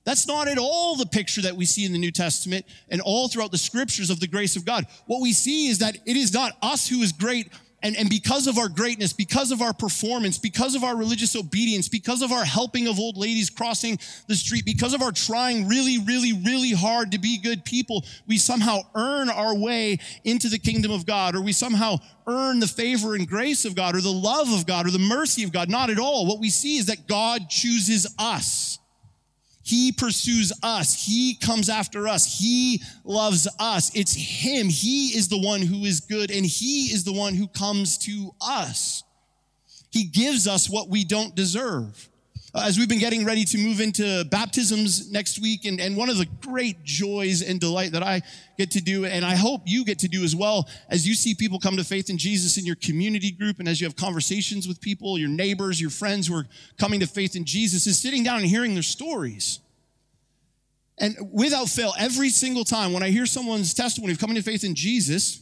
That's 0.04 0.26
not 0.26 0.48
at 0.48 0.58
all 0.58 0.96
the 0.96 1.06
picture 1.06 1.42
that 1.42 1.56
we 1.56 1.66
see 1.66 1.84
in 1.84 1.92
the 1.92 1.98
New 1.98 2.10
Testament 2.10 2.66
and 2.88 3.00
all 3.00 3.28
throughout 3.28 3.52
the 3.52 3.58
scriptures 3.58 4.10
of 4.10 4.18
the 4.18 4.26
grace 4.26 4.56
of 4.56 4.64
God. 4.64 4.86
What 5.06 5.20
we 5.20 5.32
see 5.32 5.68
is 5.68 5.78
that 5.78 5.96
it 6.06 6.16
is 6.16 6.32
not 6.32 6.56
us 6.62 6.88
who 6.88 7.02
is 7.02 7.12
great, 7.12 7.48
and, 7.82 7.96
and 7.96 8.10
because 8.10 8.46
of 8.46 8.58
our 8.58 8.68
greatness, 8.68 9.12
because 9.12 9.50
of 9.50 9.62
our 9.62 9.72
performance, 9.72 10.36
because 10.36 10.74
of 10.74 10.84
our 10.84 10.96
religious 10.96 11.34
obedience, 11.34 11.88
because 11.88 12.20
of 12.20 12.30
our 12.30 12.44
helping 12.44 12.86
of 12.88 12.98
old 12.98 13.16
ladies 13.16 13.48
crossing 13.48 13.98
the 14.26 14.34
street, 14.34 14.64
because 14.64 14.92
of 14.92 15.00
our 15.00 15.12
trying 15.12 15.66
really, 15.66 15.98
really, 15.98 16.32
really 16.32 16.72
hard 16.72 17.12
to 17.12 17.18
be 17.18 17.38
good 17.38 17.64
people, 17.64 18.04
we 18.26 18.36
somehow 18.36 18.80
earn 18.94 19.30
our 19.30 19.54
way 19.54 19.98
into 20.24 20.48
the 20.48 20.58
kingdom 20.58 20.90
of 20.90 21.06
God, 21.06 21.34
or 21.34 21.40
we 21.40 21.52
somehow 21.52 21.96
earn 22.26 22.60
the 22.60 22.66
favor 22.66 23.14
and 23.14 23.26
grace 23.26 23.64
of 23.64 23.74
God, 23.74 23.96
or 23.96 24.00
the 24.02 24.10
love 24.10 24.52
of 24.52 24.66
God, 24.66 24.86
or 24.86 24.90
the 24.90 24.98
mercy 24.98 25.42
of 25.42 25.52
God. 25.52 25.70
Not 25.70 25.88
at 25.88 25.98
all. 25.98 26.26
What 26.26 26.40
we 26.40 26.50
see 26.50 26.76
is 26.76 26.86
that 26.86 27.06
God 27.06 27.48
chooses 27.48 28.14
us. 28.18 28.79
He 29.70 29.92
pursues 29.92 30.52
us. 30.64 31.06
He 31.06 31.36
comes 31.36 31.68
after 31.68 32.08
us. 32.08 32.40
He 32.40 32.82
loves 33.04 33.46
us. 33.60 33.94
It's 33.94 34.12
Him. 34.14 34.68
He 34.68 35.16
is 35.16 35.28
the 35.28 35.40
one 35.40 35.62
who 35.62 35.84
is 35.84 36.00
good, 36.00 36.32
and 36.32 36.44
He 36.44 36.86
is 36.92 37.04
the 37.04 37.12
one 37.12 37.34
who 37.34 37.46
comes 37.46 37.96
to 37.98 38.32
us. 38.40 39.04
He 39.92 40.04
gives 40.04 40.48
us 40.48 40.68
what 40.68 40.88
we 40.88 41.04
don't 41.04 41.36
deserve. 41.36 42.09
Uh, 42.52 42.64
as 42.66 42.78
we've 42.78 42.88
been 42.88 42.98
getting 42.98 43.24
ready 43.24 43.44
to 43.44 43.58
move 43.58 43.80
into 43.80 44.24
baptisms 44.24 45.12
next 45.12 45.40
week, 45.40 45.64
and, 45.66 45.80
and 45.80 45.96
one 45.96 46.08
of 46.08 46.18
the 46.18 46.26
great 46.40 46.82
joys 46.82 47.42
and 47.42 47.60
delight 47.60 47.92
that 47.92 48.02
I 48.02 48.22
get 48.58 48.72
to 48.72 48.80
do, 48.80 49.04
and 49.04 49.24
I 49.24 49.36
hope 49.36 49.62
you 49.66 49.84
get 49.84 50.00
to 50.00 50.08
do 50.08 50.24
as 50.24 50.34
well, 50.34 50.68
as 50.88 51.06
you 51.06 51.14
see 51.14 51.32
people 51.32 51.60
come 51.60 51.76
to 51.76 51.84
faith 51.84 52.10
in 52.10 52.18
Jesus 52.18 52.58
in 52.58 52.66
your 52.66 52.74
community 52.74 53.30
group, 53.30 53.60
and 53.60 53.68
as 53.68 53.80
you 53.80 53.86
have 53.86 53.94
conversations 53.94 54.66
with 54.66 54.80
people, 54.80 55.16
your 55.16 55.28
neighbors, 55.28 55.80
your 55.80 55.90
friends 55.90 56.26
who 56.26 56.34
are 56.34 56.46
coming 56.76 56.98
to 56.98 57.06
faith 57.06 57.36
in 57.36 57.44
Jesus, 57.44 57.86
is 57.86 58.00
sitting 58.00 58.24
down 58.24 58.38
and 58.38 58.46
hearing 58.46 58.74
their 58.74 58.82
stories. 58.82 59.60
And 60.98 61.16
without 61.32 61.68
fail, 61.68 61.94
every 61.98 62.30
single 62.30 62.64
time 62.64 62.92
when 62.92 63.04
I 63.04 63.10
hear 63.10 63.26
someone's 63.26 63.72
testimony 63.74 64.12
of 64.12 64.18
coming 64.18 64.34
to 64.34 64.42
faith 64.42 64.64
in 64.64 64.74
Jesus, 64.74 65.40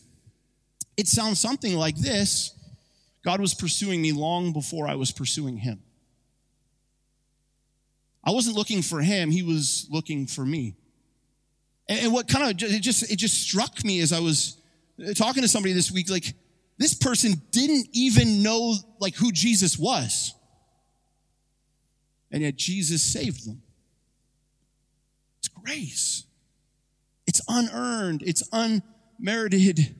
it 0.98 1.08
sounds 1.08 1.40
something 1.40 1.74
like 1.74 1.96
this 1.96 2.54
God 3.24 3.40
was 3.40 3.54
pursuing 3.54 4.02
me 4.02 4.12
long 4.12 4.52
before 4.52 4.86
I 4.86 4.94
was 4.96 5.10
pursuing 5.10 5.56
him. 5.56 5.82
I 8.28 8.30
wasn't 8.30 8.56
looking 8.56 8.82
for 8.82 9.00
him, 9.00 9.30
he 9.30 9.42
was 9.42 9.86
looking 9.90 10.26
for 10.26 10.44
me. 10.44 10.74
And, 11.88 12.12
what 12.12 12.28
kind 12.28 12.44
of 12.44 12.70
it 12.70 12.82
just 12.82 13.10
it 13.10 13.16
just 13.16 13.40
struck 13.40 13.82
me 13.82 14.00
as 14.00 14.12
I 14.12 14.20
was 14.20 14.60
talking 15.14 15.40
to 15.40 15.48
somebody 15.48 15.72
this 15.72 15.90
week 15.90 16.10
like 16.10 16.34
this 16.76 16.92
person 16.92 17.40
didn't 17.52 17.88
even 17.92 18.42
know 18.42 18.74
like 19.00 19.14
who 19.14 19.32
Jesus 19.32 19.78
was. 19.78 20.34
And 22.30 22.42
yet 22.42 22.56
Jesus 22.56 23.00
saved 23.00 23.46
them. 23.46 23.62
It's 25.38 25.48
grace. 25.48 26.24
It's 27.26 27.40
unearned, 27.48 28.22
it's 28.26 28.46
unmerited 28.52 29.96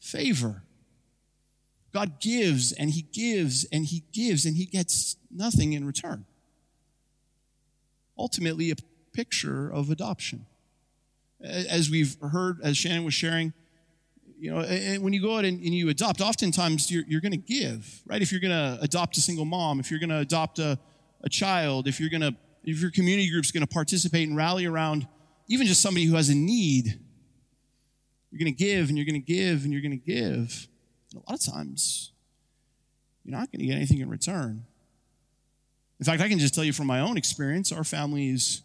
favor. 0.00 0.62
God 1.92 2.18
gives 2.18 2.72
and 2.72 2.88
he 2.88 3.02
gives 3.02 3.64
and 3.64 3.84
he 3.84 4.04
gives 4.10 4.46
and 4.46 4.56
he 4.56 4.64
gets 4.64 5.16
nothing 5.30 5.74
in 5.74 5.84
return 5.84 6.24
ultimately 8.18 8.70
a 8.70 8.76
picture 9.12 9.70
of 9.70 9.90
adoption. 9.90 10.46
As 11.42 11.90
we've 11.90 12.16
heard, 12.20 12.58
as 12.62 12.76
Shannon 12.76 13.04
was 13.04 13.14
sharing, 13.14 13.52
you 14.38 14.52
know, 14.52 14.62
when 15.00 15.12
you 15.12 15.20
go 15.20 15.36
out 15.36 15.44
and, 15.44 15.60
you 15.60 15.88
adopt, 15.88 16.20
oftentimes 16.20 16.90
you're, 16.90 17.04
you're 17.08 17.20
going 17.20 17.32
to 17.32 17.36
give, 17.36 18.02
right? 18.06 18.22
If 18.22 18.30
you're 18.30 18.40
going 18.40 18.52
to 18.52 18.78
adopt 18.82 19.16
a 19.16 19.20
single 19.20 19.44
mom, 19.44 19.80
if 19.80 19.90
you're 19.90 20.00
going 20.00 20.10
to 20.10 20.18
adopt 20.18 20.58
a, 20.58 20.78
a 21.22 21.28
child, 21.28 21.88
if 21.88 21.98
you're 21.98 22.10
going 22.10 22.20
to, 22.20 22.34
if 22.64 22.80
your 22.80 22.90
community 22.90 23.30
group's 23.30 23.50
going 23.50 23.66
to 23.66 23.72
participate 23.72 24.28
and 24.28 24.36
rally 24.36 24.66
around 24.66 25.08
even 25.48 25.66
just 25.66 25.80
somebody 25.80 26.06
who 26.06 26.14
has 26.14 26.28
a 26.28 26.34
need, 26.34 27.00
you're 28.30 28.38
going 28.38 28.54
to 28.54 28.64
give 28.64 28.88
and 28.88 28.98
you're 28.98 29.06
going 29.06 29.20
to 29.20 29.26
give 29.26 29.64
and 29.64 29.72
you're 29.72 29.82
going 29.82 29.98
to 29.98 30.06
give. 30.06 30.68
And 31.12 31.22
a 31.26 31.30
lot 31.30 31.38
of 31.38 31.52
times, 31.52 32.12
you're 33.24 33.36
not 33.36 33.50
going 33.50 33.60
to 33.60 33.66
get 33.66 33.74
anything 33.76 33.98
in 33.98 34.08
return. 34.08 34.64
In 35.98 36.04
fact, 36.04 36.22
I 36.22 36.28
can 36.28 36.38
just 36.38 36.54
tell 36.54 36.64
you 36.64 36.72
from 36.72 36.86
my 36.86 37.00
own 37.00 37.16
experience, 37.16 37.72
our 37.72 37.84
family 37.84 38.28
is 38.28 38.62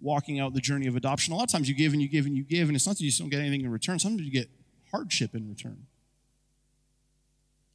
walking 0.00 0.38
out 0.38 0.54
the 0.54 0.60
journey 0.60 0.86
of 0.86 0.94
adoption. 0.94 1.32
A 1.32 1.36
lot 1.36 1.44
of 1.44 1.50
times 1.50 1.68
you 1.68 1.74
give 1.74 1.92
and 1.92 2.00
you 2.00 2.08
give 2.08 2.26
and 2.26 2.36
you 2.36 2.44
give, 2.44 2.68
and 2.68 2.76
it's 2.76 2.86
not 2.86 2.96
that 2.96 3.02
you 3.02 3.10
just 3.10 3.20
don't 3.20 3.30
get 3.30 3.40
anything 3.40 3.62
in 3.62 3.70
return. 3.70 3.98
Sometimes 3.98 4.22
you 4.22 4.32
get 4.32 4.48
hardship 4.90 5.34
in 5.34 5.48
return. 5.48 5.86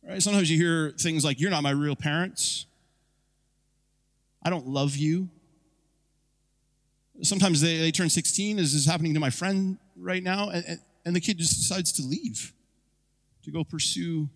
Right? 0.08 0.22
Sometimes 0.22 0.50
you 0.50 0.58
hear 0.58 0.92
things 0.92 1.24
like, 1.24 1.40
You're 1.40 1.52
not 1.52 1.64
my 1.64 1.72
real 1.72 1.96
parents. 1.96 2.66
I 4.42 4.50
don't 4.50 4.68
love 4.68 4.96
you. 4.96 5.30
Sometimes 7.22 7.62
they, 7.62 7.78
they 7.78 7.92
turn 7.92 8.10
16, 8.10 8.60
as 8.60 8.74
is 8.74 8.86
happening 8.86 9.14
to 9.14 9.20
my 9.20 9.30
friend 9.30 9.78
right 9.96 10.24
now, 10.24 10.50
and, 10.50 10.80
and 11.06 11.16
the 11.16 11.22
kid 11.22 11.38
just 11.38 11.56
decides 11.56 11.92
to 11.94 12.02
leave, 12.02 12.54
to 13.44 13.52
go 13.52 13.64
pursue 13.64 14.30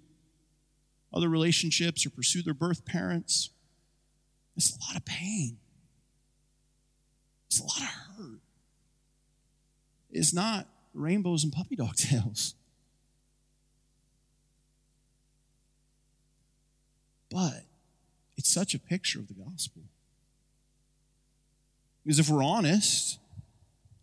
other 1.14 1.28
relationships 1.28 2.06
or 2.06 2.12
pursue 2.12 2.42
their 2.44 2.54
birth 2.54 2.86
parents. 2.86 3.50
It's 4.58 4.76
a 4.76 4.80
lot 4.88 4.98
of 4.98 5.06
pain. 5.06 5.58
It's 7.48 7.60
a 7.60 7.64
lot 7.64 7.78
of 7.78 7.86
hurt. 7.86 8.40
It's 10.12 10.34
not 10.34 10.68
rainbows 10.96 11.44
and 11.44 11.54
puppy 11.54 11.76
dog 11.76 11.96
tails. 11.96 12.56
But 17.30 17.66
it's 18.36 18.52
such 18.52 18.74
a 18.74 18.80
picture 18.80 19.20
of 19.20 19.28
the 19.28 19.36
gospel. 19.36 19.84
Because 22.04 22.20
if 22.20 22.30
we're 22.30 22.44
honest, 22.44 23.20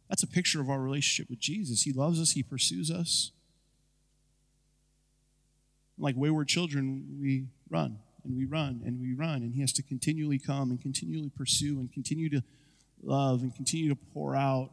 that's 0.09 0.23
a 0.23 0.27
picture 0.27 0.61
of 0.61 0.71
our 0.71 0.79
relationship 0.79 1.29
with 1.29 1.41
Jesus. 1.41 1.83
He 1.83 1.93
loves 1.93 2.21
us, 2.21 2.33
He 2.33 2.43
pursues 2.43 2.91
us. 2.91 3.33
Like 5.99 6.15
wayward 6.17 6.49
children, 6.49 7.19
we 7.21 7.47
run 7.71 7.99
and 8.25 8.37
we 8.37 8.45
run 8.45 8.83
and 8.85 9.01
we 9.01 9.13
run, 9.13 9.43
and 9.43 9.55
He 9.55 9.61
has 9.61 9.73
to 9.75 9.83
continually 9.83 10.39
come 10.39 10.71
and 10.71 10.81
continually 10.81 11.31
pursue 11.31 11.79
and 11.79 11.93
continue 11.93 12.29
to 12.31 12.43
love 13.03 13.43
and 13.43 13.55
continue 13.55 13.89
to 13.89 13.97
pour 14.13 14.35
out, 14.35 14.71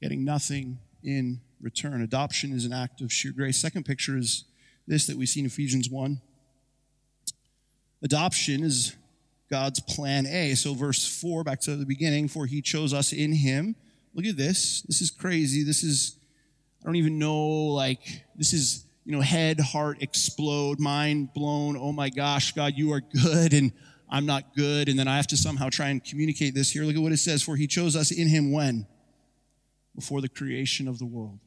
getting 0.00 0.24
nothing 0.24 0.78
in 1.02 1.40
return. 1.60 2.02
Adoption 2.02 2.52
is 2.52 2.64
an 2.64 2.72
act 2.72 3.00
of 3.00 3.12
sheer 3.12 3.32
grace. 3.32 3.58
Second 3.58 3.84
picture 3.84 4.16
is 4.16 4.44
this 4.86 5.06
that 5.06 5.16
we 5.16 5.26
see 5.26 5.40
in 5.40 5.46
Ephesians 5.46 5.88
1. 5.88 6.20
Adoption 8.02 8.64
is 8.64 8.96
God's 9.48 9.80
plan 9.80 10.26
A. 10.26 10.54
So, 10.54 10.74
verse 10.74 11.06
4, 11.20 11.44
back 11.44 11.60
to 11.60 11.76
the 11.76 11.86
beginning, 11.86 12.26
for 12.26 12.46
he 12.46 12.60
chose 12.62 12.92
us 12.92 13.12
in 13.12 13.32
him. 13.32 13.76
Look 14.14 14.26
at 14.26 14.36
this. 14.36 14.82
This 14.82 15.00
is 15.00 15.10
crazy. 15.10 15.62
This 15.62 15.84
is, 15.84 16.16
I 16.82 16.86
don't 16.86 16.96
even 16.96 17.18
know, 17.18 17.38
like, 17.38 18.24
this 18.34 18.52
is, 18.52 18.84
you 19.04 19.12
know, 19.12 19.20
head, 19.20 19.60
heart 19.60 20.02
explode, 20.02 20.78
mind 20.78 21.32
blown. 21.34 21.76
Oh 21.76 21.92
my 21.92 22.08
gosh, 22.08 22.52
God, 22.52 22.74
you 22.76 22.92
are 22.92 23.00
good 23.00 23.52
and 23.52 23.72
I'm 24.08 24.26
not 24.26 24.54
good. 24.54 24.88
And 24.88 24.98
then 24.98 25.08
I 25.08 25.16
have 25.16 25.26
to 25.28 25.36
somehow 25.36 25.68
try 25.68 25.88
and 25.88 26.04
communicate 26.04 26.54
this 26.54 26.70
here. 26.70 26.84
Look 26.84 26.96
at 26.96 27.02
what 27.02 27.12
it 27.12 27.18
says. 27.18 27.42
For 27.42 27.56
he 27.56 27.66
chose 27.66 27.96
us 27.96 28.10
in 28.10 28.28
him 28.28 28.52
when? 28.52 28.86
Before 29.94 30.20
the 30.20 30.28
creation 30.28 30.88
of 30.88 30.98
the 30.98 31.06
world 31.06 31.38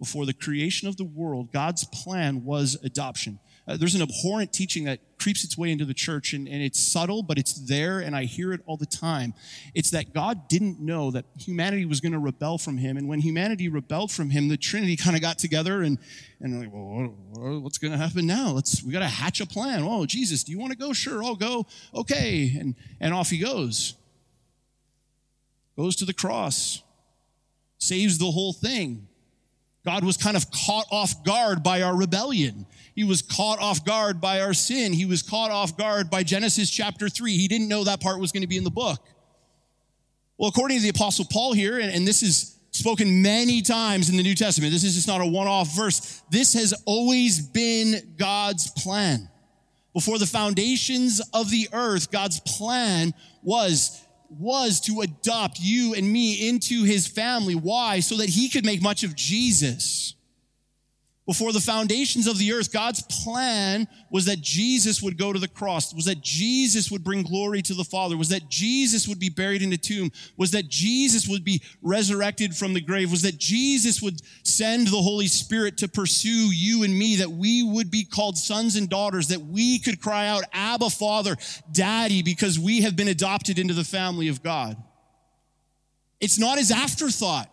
before 0.00 0.24
the 0.24 0.32
creation 0.32 0.88
of 0.88 0.96
the 0.96 1.04
world, 1.04 1.52
God's 1.52 1.84
plan 1.84 2.42
was 2.42 2.76
adoption. 2.82 3.38
Uh, 3.70 3.76
there's 3.76 3.94
an 3.94 4.02
abhorrent 4.02 4.52
teaching 4.52 4.82
that 4.82 4.98
creeps 5.16 5.44
its 5.44 5.56
way 5.56 5.70
into 5.70 5.84
the 5.84 5.94
church, 5.94 6.32
and, 6.32 6.48
and 6.48 6.60
it's 6.60 6.80
subtle, 6.80 7.22
but 7.22 7.38
it's 7.38 7.52
there, 7.52 8.00
and 8.00 8.16
I 8.16 8.24
hear 8.24 8.52
it 8.52 8.60
all 8.66 8.76
the 8.76 8.84
time. 8.84 9.32
It's 9.74 9.90
that 9.92 10.12
God 10.12 10.48
didn't 10.48 10.80
know 10.80 11.12
that 11.12 11.24
humanity 11.38 11.84
was 11.84 12.00
going 12.00 12.10
to 12.10 12.18
rebel 12.18 12.58
from 12.58 12.78
Him, 12.78 12.96
and 12.96 13.08
when 13.08 13.20
humanity 13.20 13.68
rebelled 13.68 14.10
from 14.10 14.30
Him, 14.30 14.48
the 14.48 14.56
Trinity 14.56 14.96
kind 14.96 15.14
of 15.14 15.22
got 15.22 15.38
together 15.38 15.82
and 15.82 15.98
and 16.40 16.58
like, 16.58 16.70
well, 16.72 17.60
what's 17.60 17.78
going 17.78 17.92
to 17.92 17.98
happen 17.98 18.26
now? 18.26 18.50
Let's 18.50 18.82
we 18.82 18.92
got 18.92 19.00
to 19.00 19.06
hatch 19.06 19.40
a 19.40 19.46
plan. 19.46 19.84
Oh, 19.84 20.04
Jesus, 20.04 20.42
do 20.42 20.50
you 20.50 20.58
want 20.58 20.72
to 20.72 20.78
go? 20.78 20.92
Sure, 20.92 21.22
I'll 21.22 21.36
go. 21.36 21.66
Okay, 21.94 22.52
and 22.58 22.74
and 22.98 23.14
off 23.14 23.30
he 23.30 23.38
goes. 23.38 23.94
Goes 25.76 25.94
to 25.96 26.04
the 26.04 26.12
cross, 26.12 26.82
saves 27.78 28.18
the 28.18 28.32
whole 28.32 28.52
thing 28.52 29.06
God 29.84 30.04
was 30.04 30.16
kind 30.16 30.36
of 30.36 30.50
caught 30.50 30.86
off 30.90 31.24
guard 31.24 31.62
by 31.62 31.82
our 31.82 31.96
rebellion. 31.96 32.66
He 33.00 33.04
was 33.04 33.22
caught 33.22 33.60
off 33.60 33.82
guard 33.82 34.20
by 34.20 34.42
our 34.42 34.52
sin. 34.52 34.92
He 34.92 35.06
was 35.06 35.22
caught 35.22 35.50
off 35.50 35.74
guard 35.74 36.10
by 36.10 36.22
Genesis 36.22 36.68
chapter 36.68 37.08
3. 37.08 37.34
He 37.34 37.48
didn't 37.48 37.66
know 37.68 37.84
that 37.84 38.02
part 38.02 38.20
was 38.20 38.30
going 38.30 38.42
to 38.42 38.46
be 38.46 38.58
in 38.58 38.62
the 38.62 38.70
book. 38.70 39.02
Well, 40.36 40.50
according 40.50 40.76
to 40.76 40.82
the 40.82 40.90
Apostle 40.90 41.24
Paul 41.32 41.54
here, 41.54 41.78
and, 41.78 41.90
and 41.90 42.06
this 42.06 42.22
is 42.22 42.58
spoken 42.72 43.22
many 43.22 43.62
times 43.62 44.10
in 44.10 44.18
the 44.18 44.22
New 44.22 44.34
Testament, 44.34 44.70
this 44.70 44.84
is 44.84 44.96
just 44.96 45.08
not 45.08 45.22
a 45.22 45.26
one 45.26 45.46
off 45.46 45.74
verse. 45.74 46.20
This 46.28 46.52
has 46.52 46.74
always 46.84 47.40
been 47.40 48.16
God's 48.18 48.70
plan. 48.70 49.30
Before 49.94 50.18
the 50.18 50.26
foundations 50.26 51.22
of 51.32 51.50
the 51.50 51.70
earth, 51.72 52.10
God's 52.10 52.40
plan 52.40 53.14
was 53.42 53.98
was 54.28 54.78
to 54.82 55.00
adopt 55.00 55.58
you 55.58 55.94
and 55.94 56.06
me 56.06 56.50
into 56.50 56.84
his 56.84 57.06
family. 57.06 57.54
Why? 57.54 58.00
So 58.00 58.18
that 58.18 58.28
he 58.28 58.50
could 58.50 58.66
make 58.66 58.82
much 58.82 59.04
of 59.04 59.16
Jesus. 59.16 60.16
Before 61.30 61.52
the 61.52 61.60
foundations 61.60 62.26
of 62.26 62.38
the 62.38 62.52
earth, 62.52 62.72
God's 62.72 63.02
plan 63.02 63.86
was 64.10 64.24
that 64.24 64.40
Jesus 64.40 65.00
would 65.00 65.16
go 65.16 65.32
to 65.32 65.38
the 65.38 65.46
cross, 65.46 65.94
was 65.94 66.06
that 66.06 66.20
Jesus 66.22 66.90
would 66.90 67.04
bring 67.04 67.22
glory 67.22 67.62
to 67.62 67.74
the 67.74 67.84
Father, 67.84 68.16
was 68.16 68.30
that 68.30 68.48
Jesus 68.48 69.06
would 69.06 69.20
be 69.20 69.28
buried 69.28 69.62
in 69.62 69.72
a 69.72 69.76
tomb, 69.76 70.10
was 70.36 70.50
that 70.50 70.68
Jesus 70.68 71.28
would 71.28 71.44
be 71.44 71.62
resurrected 71.82 72.56
from 72.56 72.74
the 72.74 72.80
grave, 72.80 73.12
was 73.12 73.22
that 73.22 73.38
Jesus 73.38 74.02
would 74.02 74.20
send 74.42 74.88
the 74.88 75.00
Holy 75.00 75.28
Spirit 75.28 75.76
to 75.76 75.86
pursue 75.86 76.50
you 76.52 76.82
and 76.82 76.98
me, 76.98 77.14
that 77.14 77.30
we 77.30 77.62
would 77.62 77.92
be 77.92 78.02
called 78.02 78.36
sons 78.36 78.74
and 78.74 78.88
daughters, 78.88 79.28
that 79.28 79.40
we 79.40 79.78
could 79.78 80.00
cry 80.00 80.26
out, 80.26 80.42
Abba, 80.52 80.90
Father, 80.90 81.36
Daddy, 81.70 82.24
because 82.24 82.58
we 82.58 82.80
have 82.80 82.96
been 82.96 83.06
adopted 83.06 83.60
into 83.60 83.74
the 83.74 83.84
family 83.84 84.26
of 84.26 84.42
God. 84.42 84.76
It's 86.20 86.40
not 86.40 86.58
his 86.58 86.72
afterthought. 86.72 87.48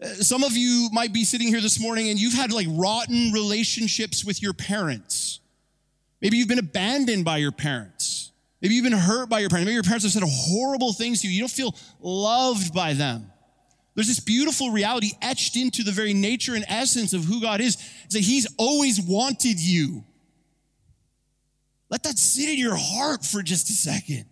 Some 0.00 0.44
of 0.44 0.56
you 0.56 0.88
might 0.92 1.12
be 1.12 1.24
sitting 1.24 1.48
here 1.48 1.60
this 1.60 1.80
morning 1.80 2.08
and 2.08 2.18
you've 2.18 2.34
had 2.34 2.52
like 2.52 2.68
rotten 2.70 3.32
relationships 3.32 4.24
with 4.24 4.40
your 4.42 4.52
parents. 4.52 5.40
Maybe 6.22 6.36
you've 6.36 6.48
been 6.48 6.58
abandoned 6.58 7.24
by 7.24 7.38
your 7.38 7.52
parents. 7.52 8.32
Maybe 8.62 8.74
you've 8.74 8.84
been 8.84 8.92
hurt 8.92 9.28
by 9.28 9.40
your 9.40 9.50
parents. 9.50 9.66
Maybe 9.66 9.74
your 9.74 9.82
parents 9.82 10.04
have 10.04 10.12
said 10.12 10.22
horrible 10.24 10.92
things 10.92 11.22
to 11.22 11.28
you. 11.28 11.34
You 11.34 11.40
don't 11.40 11.48
feel 11.48 11.74
loved 12.00 12.72
by 12.72 12.92
them. 12.92 13.30
There's 13.94 14.06
this 14.06 14.20
beautiful 14.20 14.70
reality 14.70 15.10
etched 15.20 15.56
into 15.56 15.82
the 15.82 15.90
very 15.90 16.14
nature 16.14 16.54
and 16.54 16.64
essence 16.68 17.12
of 17.12 17.24
who 17.24 17.40
God 17.40 17.60
is, 17.60 17.76
is 18.06 18.14
that 18.14 18.20
He's 18.20 18.46
always 18.56 19.00
wanted 19.00 19.58
you. 19.58 20.04
Let 21.90 22.04
that 22.04 22.16
sit 22.16 22.48
in 22.48 22.58
your 22.58 22.76
heart 22.76 23.24
for 23.24 23.42
just 23.42 23.70
a 23.70 23.72
second. 23.72 24.26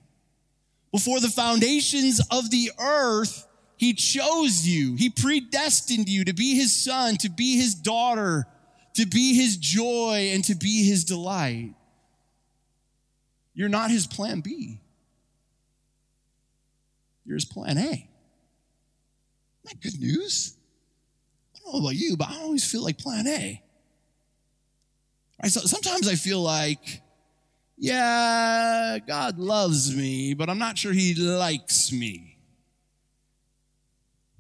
Before 0.93 1.19
the 1.19 1.29
foundations 1.29 2.21
of 2.31 2.49
the 2.51 2.71
earth, 2.79 3.45
he 3.77 3.95
chose 3.95 4.67
you. 4.67 4.97
He 4.97 5.11
predestined 5.11 6.09
you 6.09 6.25
to 6.25 6.33
be 6.33 6.55
his 6.55 6.75
son, 6.75 7.17
to 7.19 7.29
be 7.29 7.57
his 7.57 7.75
daughter, 7.75 8.47
to 8.95 9.07
be 9.07 9.35
his 9.35 9.57
joy, 9.57 10.31
and 10.33 10.43
to 10.45 10.55
be 10.55 10.85
his 10.89 11.05
delight. 11.05 11.75
You're 13.55 13.69
not 13.69 13.91
his 13.91 14.07
plan 14.07 14.41
B. 14.41 14.81
You're 17.25 17.37
his 17.37 17.45
plan 17.45 17.77
A. 17.79 17.81
Isn't 17.81 18.09
that 19.65 19.81
good 19.81 20.01
news? 20.01 20.55
I 21.55 21.59
don't 21.59 21.75
know 21.75 21.81
about 21.81 21.97
you, 21.97 22.17
but 22.17 22.29
I 22.31 22.37
always 22.37 22.65
feel 22.71 22.83
like 22.83 22.99
plan 22.99 23.27
A. 23.27 23.63
Sometimes 25.49 26.09
I 26.09 26.15
feel 26.15 26.41
like, 26.41 27.03
yeah, 27.77 28.99
God 29.07 29.39
loves 29.39 29.95
me, 29.95 30.33
but 30.33 30.49
I'm 30.49 30.59
not 30.59 30.79
sure 30.79 30.93
he 30.93 31.15
likes 31.15 31.93
me. 31.93 32.36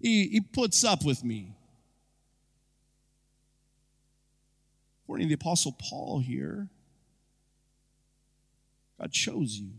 He, 0.00 0.28
he 0.28 0.40
puts 0.40 0.84
up 0.84 1.04
with 1.04 1.24
me. 1.24 1.56
According 5.04 5.28
to 5.28 5.36
the 5.36 5.40
Apostle 5.40 5.76
Paul 5.78 6.18
here, 6.18 6.68
God 8.98 9.12
chose 9.12 9.54
you. 9.56 9.70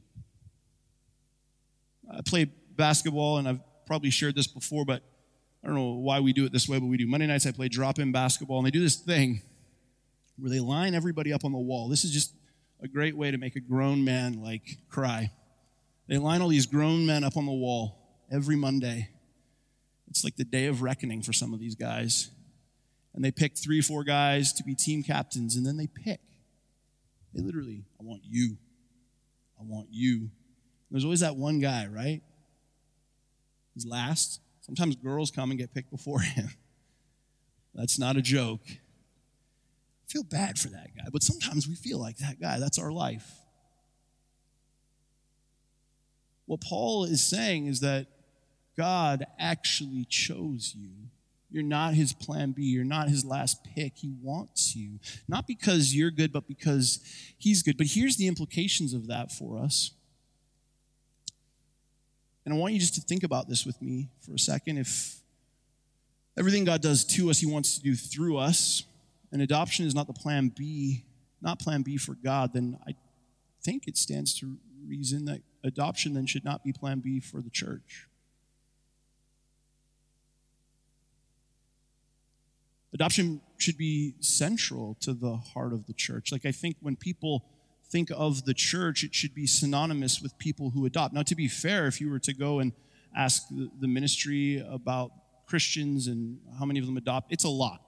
I 2.11 2.21
play 2.21 2.45
basketball, 2.75 3.37
and 3.37 3.47
I've 3.47 3.59
probably 3.85 4.09
shared 4.09 4.35
this 4.35 4.47
before, 4.47 4.85
but 4.85 5.03
I 5.63 5.67
don't 5.67 5.75
know 5.75 5.93
why 5.95 6.19
we 6.19 6.33
do 6.33 6.45
it 6.45 6.53
this 6.53 6.69
way, 6.69 6.79
but 6.79 6.85
we 6.85 6.97
do. 6.97 7.07
Monday 7.07 7.27
nights, 7.27 7.45
I 7.45 7.51
play 7.51 7.67
drop 7.67 7.99
in 7.99 8.11
basketball, 8.11 8.59
and 8.59 8.67
they 8.67 8.71
do 8.71 8.79
this 8.79 8.95
thing 8.95 9.41
where 10.37 10.49
they 10.49 10.59
line 10.59 10.93
everybody 10.93 11.33
up 11.33 11.43
on 11.43 11.51
the 11.51 11.57
wall. 11.57 11.89
This 11.89 12.03
is 12.05 12.11
just 12.11 12.33
a 12.81 12.87
great 12.87 13.17
way 13.17 13.31
to 13.31 13.37
make 13.37 13.55
a 13.55 13.59
grown 13.59 14.03
man 14.05 14.41
like 14.41 14.77
cry. 14.89 15.31
They 16.07 16.17
line 16.17 16.41
all 16.41 16.47
these 16.47 16.67
grown 16.67 17.05
men 17.05 17.23
up 17.23 17.35
on 17.35 17.45
the 17.45 17.51
wall 17.51 17.97
every 18.31 18.55
Monday. 18.55 19.09
It's 20.09 20.23
like 20.23 20.35
the 20.35 20.45
day 20.45 20.67
of 20.67 20.81
reckoning 20.81 21.21
for 21.21 21.33
some 21.33 21.53
of 21.53 21.59
these 21.59 21.75
guys. 21.75 22.29
And 23.13 23.23
they 23.23 23.31
pick 23.31 23.57
three, 23.57 23.81
four 23.81 24.03
guys 24.03 24.53
to 24.53 24.63
be 24.63 24.75
team 24.75 25.03
captains, 25.03 25.55
and 25.55 25.65
then 25.65 25.77
they 25.77 25.87
pick. 25.87 26.19
They 27.33 27.41
literally, 27.41 27.83
I 27.99 28.03
want 28.03 28.21
you. 28.23 28.57
I 29.59 29.63
want 29.63 29.87
you. 29.91 30.29
There's 30.91 31.03
always 31.03 31.19
that 31.21 31.35
one 31.35 31.59
guy, 31.59 31.87
right? 31.87 32.21
He's 33.73 33.85
last. 33.85 34.39
Sometimes 34.61 34.95
girls 34.95 35.31
come 35.31 35.51
and 35.51 35.59
get 35.59 35.73
picked 35.73 35.91
before 35.91 36.19
him. 36.19 36.49
That's 37.75 37.99
not 37.99 38.17
a 38.17 38.21
joke. 38.21 38.61
I 38.67 40.11
feel 40.11 40.23
bad 40.23 40.57
for 40.57 40.69
that 40.69 40.95
guy, 40.95 41.05
but 41.11 41.21
sometimes 41.21 41.67
we 41.67 41.75
feel 41.75 41.99
like 41.99 42.17
that 42.17 42.39
guy. 42.39 42.59
That's 42.59 42.79
our 42.79 42.91
life. 42.91 43.29
What 46.45 46.61
Paul 46.61 47.03
is 47.03 47.21
saying 47.21 47.67
is 47.67 47.81
that 47.81 48.07
God 48.77 49.25
actually 49.39 50.05
chose 50.05 50.73
you. 50.77 50.91
You're 51.49 51.63
not 51.63 51.93
his 51.93 52.13
plan 52.13 52.51
B. 52.51 52.63
You're 52.63 52.83
not 52.83 53.09
his 53.09 53.23
last 53.25 53.63
pick. 53.63 53.93
He 53.95 54.13
wants 54.21 54.75
you. 54.75 54.99
Not 55.27 55.47
because 55.47 55.95
you're 55.95 56.11
good, 56.11 56.31
but 56.33 56.47
because 56.47 56.99
he's 57.37 57.63
good. 57.63 57.77
But 57.77 57.87
here's 57.87 58.17
the 58.17 58.27
implications 58.27 58.93
of 58.93 59.07
that 59.07 59.31
for 59.31 59.57
us. 59.57 59.91
And 62.45 62.53
I 62.53 62.57
want 62.57 62.73
you 62.73 62.79
just 62.79 62.95
to 62.95 63.01
think 63.01 63.23
about 63.23 63.49
this 63.49 63.65
with 63.65 63.81
me 63.81 64.09
for 64.21 64.33
a 64.33 64.39
second. 64.39 64.77
If 64.77 65.21
everything 66.37 66.65
God 66.65 66.81
does 66.81 67.03
to 67.05 67.29
us, 67.29 67.39
he 67.39 67.45
wants 67.45 67.77
to 67.77 67.83
do 67.83 67.95
through 67.95 68.37
us, 68.37 68.83
and 69.31 69.41
adoption 69.41 69.85
is 69.85 69.95
not 69.95 70.07
the 70.07 70.13
plan 70.13 70.49
B, 70.55 71.03
not 71.41 71.59
plan 71.59 71.81
B 71.81 71.97
for 71.97 72.13
God, 72.13 72.53
then 72.53 72.77
I 72.87 72.95
think 73.63 73.87
it 73.87 73.97
stands 73.97 74.33
to 74.39 74.57
reason 74.87 75.25
that 75.25 75.41
adoption 75.63 76.13
then 76.13 76.25
should 76.25 76.45
not 76.45 76.63
be 76.63 76.71
plan 76.71 76.99
B 76.99 77.19
for 77.19 77.41
the 77.41 77.49
church. 77.49 78.06
Adoption 82.93 83.41
should 83.57 83.77
be 83.77 84.15
central 84.19 84.95
to 85.01 85.13
the 85.13 85.35
heart 85.35 85.73
of 85.73 85.85
the 85.87 85.93
church. 85.93 86.31
Like, 86.31 86.45
I 86.45 86.51
think 86.51 86.77
when 86.79 86.95
people 86.95 87.45
think 87.89 88.09
of 88.15 88.45
the 88.45 88.53
church, 88.53 89.03
it 89.03 89.13
should 89.13 89.33
be 89.33 89.47
synonymous 89.47 90.21
with 90.21 90.37
people 90.37 90.71
who 90.71 90.85
adopt. 90.85 91.13
Now, 91.13 91.23
to 91.23 91.35
be 91.35 91.47
fair, 91.47 91.87
if 91.87 91.99
you 92.01 92.09
were 92.09 92.19
to 92.19 92.33
go 92.33 92.59
and 92.59 92.71
ask 93.15 93.43
the 93.49 93.87
ministry 93.87 94.65
about 94.69 95.11
Christians 95.47 96.07
and 96.07 96.39
how 96.59 96.65
many 96.65 96.79
of 96.79 96.85
them 96.85 96.97
adopt, 96.97 97.31
it's 97.31 97.43
a 97.43 97.49
lot, 97.49 97.81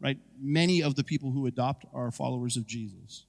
right? 0.00 0.18
Many 0.40 0.82
of 0.82 0.94
the 0.94 1.04
people 1.04 1.30
who 1.30 1.46
adopt 1.46 1.84
are 1.92 2.10
followers 2.10 2.56
of 2.56 2.66
Jesus. 2.66 3.24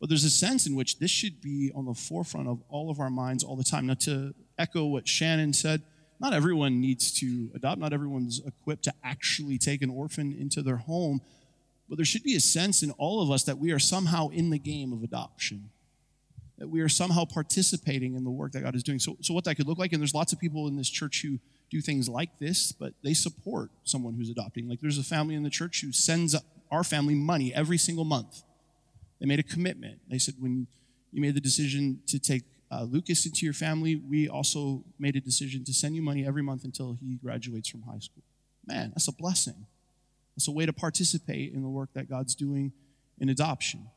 But 0.00 0.08
there's 0.08 0.24
a 0.24 0.30
sense 0.30 0.66
in 0.66 0.74
which 0.74 0.98
this 0.98 1.10
should 1.10 1.40
be 1.40 1.70
on 1.74 1.84
the 1.84 1.94
forefront 1.94 2.48
of 2.48 2.60
all 2.68 2.90
of 2.90 2.98
our 2.98 3.10
minds 3.10 3.44
all 3.44 3.56
the 3.56 3.64
time. 3.64 3.86
Now, 3.86 3.94
to 3.94 4.34
echo 4.58 4.84
what 4.84 5.06
Shannon 5.06 5.52
said, 5.52 5.82
not 6.22 6.32
everyone 6.32 6.80
needs 6.80 7.10
to 7.18 7.50
adopt, 7.52 7.80
not 7.80 7.92
everyone's 7.92 8.40
equipped 8.46 8.84
to 8.84 8.94
actually 9.02 9.58
take 9.58 9.82
an 9.82 9.90
orphan 9.90 10.32
into 10.32 10.62
their 10.62 10.76
home, 10.76 11.20
but 11.88 11.96
there 11.96 12.04
should 12.04 12.22
be 12.22 12.36
a 12.36 12.40
sense 12.40 12.84
in 12.84 12.92
all 12.92 13.20
of 13.20 13.32
us 13.32 13.42
that 13.42 13.58
we 13.58 13.72
are 13.72 13.80
somehow 13.80 14.28
in 14.28 14.50
the 14.50 14.58
game 14.58 14.92
of 14.92 15.02
adoption, 15.02 15.70
that 16.58 16.68
we 16.68 16.80
are 16.80 16.88
somehow 16.88 17.24
participating 17.24 18.14
in 18.14 18.22
the 18.22 18.30
work 18.30 18.52
that 18.52 18.62
God 18.62 18.76
is 18.76 18.84
doing. 18.84 19.00
So, 19.00 19.16
so 19.20 19.34
what 19.34 19.42
that 19.44 19.56
could 19.56 19.66
look 19.66 19.78
like, 19.78 19.92
and 19.92 20.00
there's 20.00 20.14
lots 20.14 20.32
of 20.32 20.38
people 20.38 20.68
in 20.68 20.76
this 20.76 20.88
church 20.88 21.22
who 21.22 21.40
do 21.70 21.80
things 21.80 22.08
like 22.08 22.38
this, 22.38 22.70
but 22.70 22.94
they 23.02 23.14
support 23.14 23.70
someone 23.82 24.14
who's 24.14 24.30
adopting. 24.30 24.68
Like 24.68 24.80
there's 24.80 24.98
a 24.98 25.02
family 25.02 25.34
in 25.34 25.42
the 25.42 25.50
church 25.50 25.80
who 25.80 25.90
sends 25.90 26.36
our 26.70 26.84
family 26.84 27.16
money 27.16 27.52
every 27.52 27.78
single 27.78 28.04
month. 28.04 28.42
They 29.18 29.26
made 29.26 29.40
a 29.40 29.42
commitment. 29.42 29.98
They 30.08 30.18
said, 30.18 30.36
when 30.38 30.68
you 31.10 31.20
made 31.20 31.34
the 31.34 31.40
decision 31.40 32.00
to 32.06 32.20
take 32.20 32.44
uh, 32.72 32.84
Lucas 32.84 33.26
into 33.26 33.44
your 33.44 33.52
family, 33.52 33.96
we 33.96 34.28
also 34.28 34.82
made 34.98 35.14
a 35.14 35.20
decision 35.20 35.62
to 35.64 35.74
send 35.74 35.94
you 35.94 36.00
money 36.00 36.26
every 36.26 36.42
month 36.42 36.64
until 36.64 36.96
he 37.00 37.16
graduates 37.16 37.68
from 37.68 37.82
high 37.82 37.98
school. 37.98 38.22
Man, 38.66 38.90
that's 38.94 39.08
a 39.08 39.12
blessing. 39.12 39.66
That's 40.34 40.48
a 40.48 40.52
way 40.52 40.64
to 40.64 40.72
participate 40.72 41.52
in 41.52 41.62
the 41.62 41.68
work 41.68 41.90
that 41.92 42.08
God's 42.08 42.34
doing 42.34 42.72
in 43.18 43.28
adoption. 43.28 43.88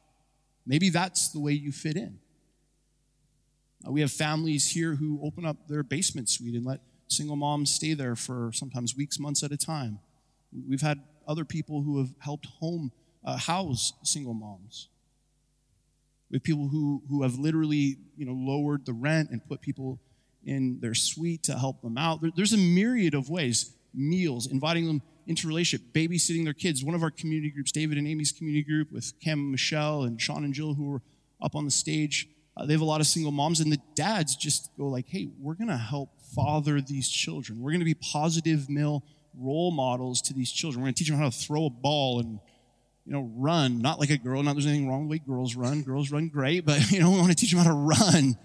Maybe 0.66 0.90
that's 0.90 1.30
the 1.30 1.40
way 1.40 1.54
you 1.54 1.72
fit 1.72 1.96
in. 1.96 2.20
Uh, 3.88 3.92
we 3.92 4.02
have 4.02 4.12
families 4.12 4.72
here 4.72 4.96
who 4.96 5.22
open 5.24 5.46
up 5.46 5.68
their 5.70 5.84
basement 5.84 6.30
suite 6.30 6.56
and 6.56 6.66
let 6.66 6.82
single 7.08 7.38
moms 7.38 7.72
stay 7.72 7.94
there 7.94 8.16
for 8.16 8.52
sometimes 8.52 8.98
weeks, 8.98 9.20
months 9.20 9.42
at 9.42 9.54
a 9.54 9.58
time. 9.58 10.00
We've 10.68 10.82
had 10.82 11.00
other 11.26 11.46
people 11.46 11.82
who 11.84 12.00
have 12.00 12.10
helped 12.20 12.48
home 12.60 12.92
uh, 13.24 13.38
house 13.38 13.94
single 14.04 14.34
moms 14.34 14.90
with 16.32 16.44
people 16.44 16.68
who, 16.68 17.02
who 17.10 17.24
have 17.24 17.36
literally 17.38 17.98
you 18.18 18.26
know, 18.26 18.34
lowered 18.34 18.86
the 18.86 18.94
rent 18.94 19.30
and 19.32 19.46
put 19.48 19.62
people 19.62 20.00
in 20.46 20.80
their 20.80 20.94
suite 20.94 21.44
to 21.44 21.58
help 21.58 21.82
them 21.82 21.98
out. 21.98 22.22
There, 22.22 22.32
there's 22.36 22.54
a 22.54 22.58
myriad 22.58 23.14
of 23.14 23.30
ways 23.30 23.72
meals, 23.94 24.48
inviting 24.48 24.86
them 24.86 25.02
into 25.28 25.48
relationship, 25.48 25.94
babysitting 25.94 26.44
their 26.44 26.54
kids. 26.54 26.84
One 26.84 26.96
of 26.96 27.04
our 27.04 27.12
community 27.12 27.50
groups, 27.50 27.72
David 27.72 27.98
and 27.98 28.08
Amy's 28.08 28.32
community 28.32 28.64
group, 28.64 28.92
with 28.92 29.14
Cam 29.22 29.40
and 29.40 29.52
Michelle 29.52 30.04
and 30.04 30.22
Sean 30.22 30.44
and 30.44 30.54
Jill, 30.54 30.74
who 30.74 30.92
were 30.92 31.02
up 31.42 31.56
on 31.56 31.66
the 31.66 31.72
stage. 31.72 32.28
Uh, 32.58 32.66
they 32.66 32.74
have 32.74 32.82
a 32.82 32.86
lot 32.86 33.02
of 33.02 33.08
single 33.08 33.32
moms, 33.32 33.60
and 33.60 33.72
the 33.72 33.80
dads 33.96 34.36
just 34.36 34.70
go 34.78 34.88
like, 34.88 35.08
"Hey, 35.08 35.28
we're 35.40 35.56
going 35.56 35.70
to 35.70 35.78
help 35.78 36.10
father 36.36 36.82
these 36.82 37.10
children. 37.10 37.62
We're 37.62 37.72
going 37.72 37.80
to 37.80 37.86
be 37.86 37.96
positive 37.96 38.70
male 38.70 39.04
role 39.38 39.72
models 39.72 40.22
to 40.24 40.34
these 40.34 40.52
children. 40.52 40.82
We're 40.82 40.88
going 40.88 40.96
to 40.96 41.00
teach 41.00 41.10
them 41.10 41.18
how 41.18 41.30
to 41.30 41.36
throw 41.36 41.66
a 41.66 41.70
ball 41.70 42.20
and 42.20 42.40
you 43.06 43.14
know, 43.14 43.30
run, 43.36 43.82
not 43.82 44.00
like 44.00 44.10
a 44.10 44.18
girl. 44.18 44.42
Not 44.42 44.54
there's 44.54 44.66
anything 44.66 44.90
wrong 44.90 45.08
with 45.08 45.20
way 45.20 45.26
girls 45.26 45.56
run. 45.56 45.84
Girls 45.84 46.12
run 46.12 46.28
great, 46.28 46.66
but 46.66 46.92
you 46.92 47.00
know, 47.00 47.12
we 47.12 47.18
want 47.18 47.30
to 47.30 47.36
teach 47.36 47.52
them 47.52 47.60
how 47.60 47.70
to 47.70 47.74
run. 47.74 48.38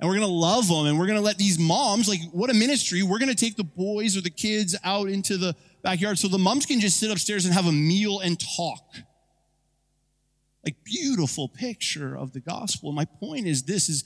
And 0.00 0.08
we're 0.08 0.14
going 0.14 0.28
to 0.28 0.32
love 0.32 0.68
them 0.68 0.86
and 0.86 0.98
we're 0.98 1.06
going 1.06 1.18
to 1.18 1.24
let 1.24 1.38
these 1.38 1.58
moms, 1.58 2.08
like 2.08 2.20
what 2.30 2.50
a 2.50 2.54
ministry, 2.54 3.02
we're 3.02 3.18
going 3.18 3.30
to 3.30 3.34
take 3.34 3.56
the 3.56 3.64
boys 3.64 4.16
or 4.16 4.20
the 4.20 4.30
kids 4.30 4.76
out 4.84 5.08
into 5.08 5.36
the 5.36 5.56
backyard 5.82 6.18
so 6.18 6.28
the 6.28 6.38
moms 6.38 6.66
can 6.66 6.78
just 6.78 7.00
sit 7.00 7.10
upstairs 7.10 7.44
and 7.44 7.54
have 7.54 7.66
a 7.66 7.72
meal 7.72 8.20
and 8.20 8.38
talk. 8.38 8.94
Like 10.64 10.76
beautiful 10.84 11.48
picture 11.48 12.16
of 12.16 12.32
the 12.32 12.38
gospel. 12.40 12.92
My 12.92 13.06
point 13.06 13.48
is 13.48 13.64
this 13.64 13.88
is, 13.88 14.04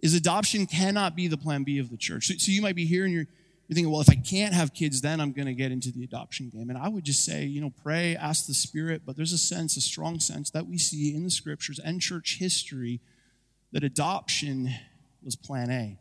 is 0.00 0.14
adoption 0.14 0.66
cannot 0.66 1.14
be 1.14 1.28
the 1.28 1.36
plan 1.36 1.62
B 1.62 1.78
of 1.78 1.90
the 1.90 1.98
church. 1.98 2.28
So, 2.28 2.34
so 2.38 2.50
you 2.50 2.62
might 2.62 2.76
be 2.76 2.86
here 2.86 3.04
and 3.04 3.12
you're, 3.12 3.26
you're 3.68 3.74
thinking, 3.74 3.92
well, 3.92 4.00
if 4.00 4.08
I 4.08 4.14
can't 4.14 4.54
have 4.54 4.72
kids, 4.72 5.02
then 5.02 5.20
I'm 5.20 5.32
going 5.32 5.46
to 5.46 5.52
get 5.52 5.72
into 5.72 5.92
the 5.92 6.02
adoption 6.02 6.48
game. 6.48 6.70
And 6.70 6.78
I 6.78 6.88
would 6.88 7.04
just 7.04 7.22
say, 7.22 7.44
you 7.44 7.60
know, 7.60 7.70
pray, 7.82 8.16
ask 8.16 8.46
the 8.46 8.54
Spirit, 8.54 9.02
but 9.04 9.14
there's 9.14 9.34
a 9.34 9.38
sense, 9.38 9.76
a 9.76 9.82
strong 9.82 10.20
sense 10.20 10.48
that 10.50 10.66
we 10.66 10.78
see 10.78 11.14
in 11.14 11.22
the 11.22 11.30
scriptures 11.30 11.78
and 11.78 12.00
church 12.00 12.38
history 12.38 13.00
that 13.72 13.84
adoption 13.84 14.70
was 15.22 15.36
plan 15.36 15.70
A. 15.70 15.98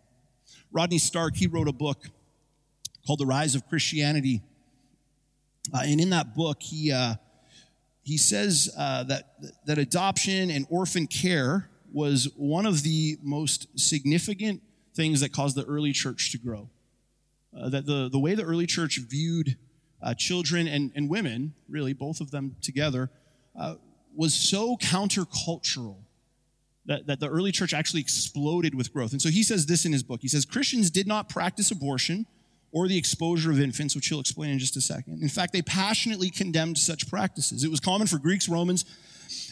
Rodney 0.72 0.98
Stark, 0.98 1.36
he 1.36 1.46
wrote 1.48 1.68
a 1.68 1.74
book 1.74 2.06
called 3.06 3.20
The 3.20 3.26
Rise 3.26 3.54
of 3.54 3.68
Christianity. 3.68 4.44
Uh, 5.74 5.82
and 5.84 6.00
in 6.00 6.12
that 6.12 6.36
book, 6.36 6.64
he, 6.64 6.94
uh, 6.94 7.16
he 8.02 8.18
says 8.18 8.74
uh, 8.78 9.04
that, 9.04 9.36
that 9.66 9.78
adoption 9.78 10.50
and 10.52 10.66
orphan 10.70 11.06
care 11.06 11.70
was 11.92 12.30
one 12.38 12.66
of 12.66 12.84
the 12.84 13.18
most 13.22 13.68
significant 13.78 14.62
things 14.96 15.20
that 15.20 15.34
caused 15.34 15.58
the 15.58 15.66
early 15.66 15.92
church 15.92 16.32
to 16.32 16.38
grow 16.38 16.70
uh, 17.60 17.70
that 17.70 17.86
the, 17.86 18.10
the 18.10 18.20
way 18.20 18.36
the 18.36 18.44
early 18.44 18.66
church 18.66 19.00
viewed 19.10 19.58
uh, 20.02 20.14
children 20.14 20.68
and, 20.68 20.92
and 20.96 21.10
women, 21.10 21.54
really, 21.68 21.94
both 21.94 22.22
of 22.22 22.32
them 22.32 22.56
together, 22.62 23.10
uh, 23.60 23.76
was 24.16 24.34
so 24.34 24.78
countercultural 24.78 25.98
that, 26.86 27.08
that 27.08 27.20
the 27.20 27.28
early 27.28 27.52
church 27.52 27.74
actually 27.74 28.02
exploded 28.02 28.74
with 28.74 28.94
growth. 28.94 29.12
And 29.12 29.22
so 29.22 29.30
he 29.30 29.44
says 29.44 29.66
this 29.66 29.86
in 29.86 29.92
his 29.92 30.04
book. 30.04 30.22
He 30.22 30.28
says, 30.28 30.46
Christians 30.46 30.90
did 30.90 31.08
not 31.08 31.30
practice 31.30 31.72
abortion 31.72 32.26
or 32.72 32.88
the 32.88 32.98
exposure 32.98 33.52
of 33.52 33.60
infants, 33.60 33.96
which 33.96 34.08
he'll 34.08 34.20
explain 34.20 34.52
in 34.52 34.60
just 34.60 34.78
a 34.78 34.82
second. 34.82 35.22
In 35.22 35.30
fact, 35.30 35.54
they 35.54 35.62
passionately 35.62 36.30
condemned 36.30 36.78
such 36.78 37.10
practices. 37.10 37.64
It 37.64 37.72
was 37.72 37.80
common 37.80 38.08
for 38.08 38.20
Greeks, 38.20 38.48
Romans, 38.48 38.86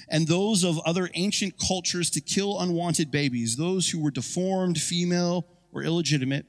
and 0.09 0.27
those 0.27 0.63
of 0.63 0.79
other 0.85 1.09
ancient 1.15 1.55
cultures 1.57 2.09
to 2.11 2.21
kill 2.21 2.59
unwanted 2.59 3.11
babies, 3.11 3.55
those 3.55 3.89
who 3.89 4.01
were 4.01 4.11
deformed, 4.11 4.79
female, 4.79 5.47
or 5.73 5.83
illegitimate, 5.83 6.45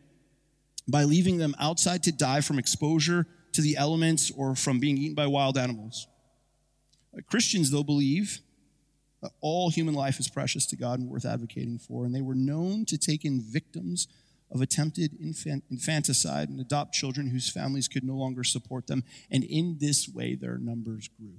by 0.89 1.05
leaving 1.05 1.39
them 1.39 1.55
outside 1.59 2.03
to 2.05 2.13
die 2.13 2.41
from 2.41 2.59
exposure 2.59 3.27
to 3.53 3.61
the 3.61 3.77
elements 3.77 4.31
or 4.37 4.55
from 4.55 4.79
being 4.79 4.99
eaten 4.99 5.15
by 5.15 5.27
wild 5.27 5.59
animals. 5.59 6.07
Uh, 7.17 7.21
Christians, 7.29 7.71
though, 7.71 7.83
believe 7.83 8.41
that 9.23 9.33
all 9.41 9.71
human 9.71 9.95
life 9.95 10.21
is 10.21 10.29
precious 10.29 10.67
to 10.67 10.77
God 10.77 11.01
and 11.01 11.09
worth 11.09 11.25
advocating 11.25 11.79
for, 11.79 12.05
and 12.05 12.15
they 12.15 12.21
were 12.21 12.35
known 12.35 12.85
to 12.85 12.99
take 12.99 13.25
in 13.25 13.41
victims 13.41 14.07
of 14.51 14.61
attempted 14.61 15.17
infant, 15.21 15.65
infanticide 15.71 16.49
and 16.49 16.61
adopt 16.61 16.95
children 16.95 17.31
whose 17.31 17.51
families 17.51 17.89
could 17.89 18.05
no 18.05 18.15
longer 18.15 18.45
support 18.45 18.87
them, 18.87 19.03
and 19.31 19.43
in 19.43 19.79
this 19.81 20.09
way 20.09 20.35
their 20.35 20.59
numbers 20.59 21.09
grew. 21.19 21.35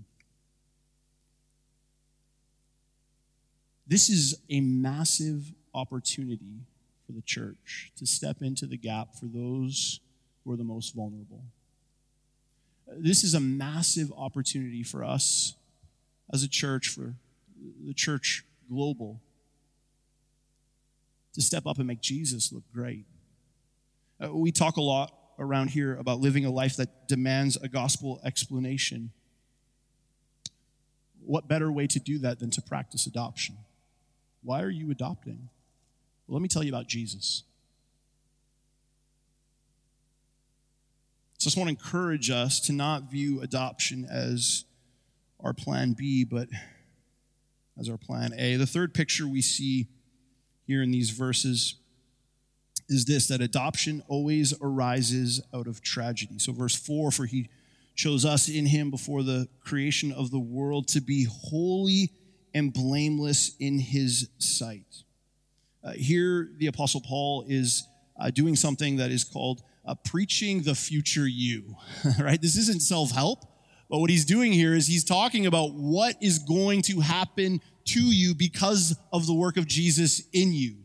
This 3.85 4.09
is 4.09 4.35
a 4.49 4.59
massive 4.59 5.53
opportunity 5.73 6.65
for 7.07 7.13
the 7.13 7.21
church 7.21 7.91
to 7.97 8.05
step 8.05 8.41
into 8.41 8.67
the 8.67 8.77
gap 8.77 9.15
for 9.15 9.25
those 9.25 10.01
who 10.43 10.51
are 10.51 10.57
the 10.57 10.63
most 10.63 10.93
vulnerable. 10.93 11.41
This 12.97 13.23
is 13.23 13.33
a 13.33 13.39
massive 13.39 14.11
opportunity 14.15 14.83
for 14.83 15.03
us 15.03 15.55
as 16.31 16.43
a 16.43 16.47
church, 16.47 16.89
for 16.89 17.15
the 17.85 17.93
church 17.93 18.43
global, 18.69 19.21
to 21.33 21.41
step 21.41 21.65
up 21.65 21.77
and 21.77 21.87
make 21.87 22.01
Jesus 22.01 22.51
look 22.51 22.63
great. 22.73 23.05
Uh, 24.23 24.33
we 24.33 24.51
talk 24.51 24.77
a 24.77 24.81
lot 24.81 25.13
around 25.39 25.69
here 25.69 25.95
about 25.97 26.19
living 26.19 26.45
a 26.45 26.49
life 26.49 26.75
that 26.77 27.07
demands 27.07 27.55
a 27.57 27.67
gospel 27.67 28.19
explanation. 28.25 29.11
What 31.23 31.47
better 31.47 31.71
way 31.71 31.87
to 31.87 31.99
do 31.99 32.17
that 32.19 32.39
than 32.39 32.49
to 32.51 32.61
practice 32.61 33.05
adoption? 33.05 33.57
Why 34.43 34.61
are 34.61 34.69
you 34.69 34.91
adopting? 34.91 35.49
Well, 36.27 36.35
let 36.35 36.41
me 36.41 36.49
tell 36.49 36.63
you 36.63 36.71
about 36.71 36.87
Jesus. 36.87 37.43
So 41.37 41.43
I 41.43 41.49
just 41.49 41.57
want 41.57 41.67
to 41.67 41.71
encourage 41.71 42.29
us 42.29 42.59
to 42.61 42.73
not 42.73 43.09
view 43.09 43.41
adoption 43.41 44.05
as 44.09 44.65
our 45.39 45.53
plan 45.53 45.93
B, 45.93 46.23
but 46.23 46.49
as 47.79 47.89
our 47.89 47.97
plan 47.97 48.33
A. 48.37 48.55
The 48.55 48.65
third 48.65 48.93
picture 48.93 49.27
we 49.27 49.41
see 49.41 49.87
here 50.65 50.81
in 50.81 50.91
these 50.91 51.11
verses 51.11 51.75
is 52.89 53.05
this 53.05 53.27
that 53.27 53.41
adoption 53.41 54.03
always 54.07 54.53
arises 54.61 55.41
out 55.53 55.67
of 55.67 55.81
tragedy. 55.81 56.39
So, 56.39 56.51
verse 56.51 56.75
4 56.75 57.11
for 57.11 57.25
he 57.25 57.49
chose 57.95 58.25
us 58.25 58.49
in 58.49 58.65
him 58.65 58.91
before 58.91 59.23
the 59.23 59.47
creation 59.63 60.11
of 60.11 60.31
the 60.31 60.39
world 60.39 60.87
to 60.89 61.01
be 61.01 61.27
holy 61.29 62.11
and 62.53 62.73
blameless 62.73 63.55
in 63.59 63.79
his 63.79 64.29
sight. 64.39 65.03
Uh, 65.87 65.91
here, 65.93 66.49
the 66.57 66.67
Apostle 66.67 66.99
Paul 66.99 67.45
is 67.47 67.87
uh, 68.19 68.29
doing 68.29 68.57
something 68.57 68.97
that 68.97 69.09
is 69.09 69.23
called 69.23 69.63
uh, 69.85 69.95
preaching 69.95 70.61
the 70.61 70.75
future 70.75 71.25
you, 71.25 71.77
right? 72.19 72.41
This 72.41 72.57
isn't 72.57 72.81
self 72.81 73.11
help, 73.11 73.45
but 73.89 73.99
what 73.99 74.09
he's 74.09 74.25
doing 74.25 74.51
here 74.51 74.73
is 74.73 74.85
he's 74.85 75.05
talking 75.05 75.45
about 75.45 75.73
what 75.75 76.15
is 76.21 76.39
going 76.39 76.81
to 76.83 76.99
happen 76.99 77.61
to 77.85 78.01
you 78.01 78.35
because 78.35 78.97
of 79.13 79.27
the 79.27 79.33
work 79.33 79.55
of 79.55 79.65
Jesus 79.65 80.23
in 80.33 80.51
you. 80.51 80.75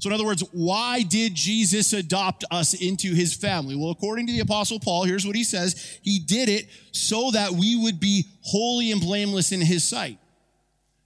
So, 0.00 0.10
in 0.10 0.14
other 0.14 0.26
words, 0.26 0.44
why 0.52 1.00
did 1.02 1.34
Jesus 1.34 1.94
adopt 1.94 2.44
us 2.50 2.74
into 2.74 3.14
his 3.14 3.32
family? 3.34 3.74
Well, 3.74 3.90
according 3.90 4.26
to 4.26 4.34
the 4.34 4.40
Apostle 4.40 4.80
Paul, 4.80 5.04
here's 5.04 5.26
what 5.26 5.36
he 5.36 5.44
says 5.44 5.98
He 6.02 6.18
did 6.18 6.50
it 6.50 6.68
so 6.90 7.30
that 7.30 7.52
we 7.52 7.74
would 7.74 8.00
be 8.00 8.26
holy 8.42 8.92
and 8.92 9.00
blameless 9.00 9.50
in 9.50 9.62
his 9.62 9.82
sight. 9.82 10.18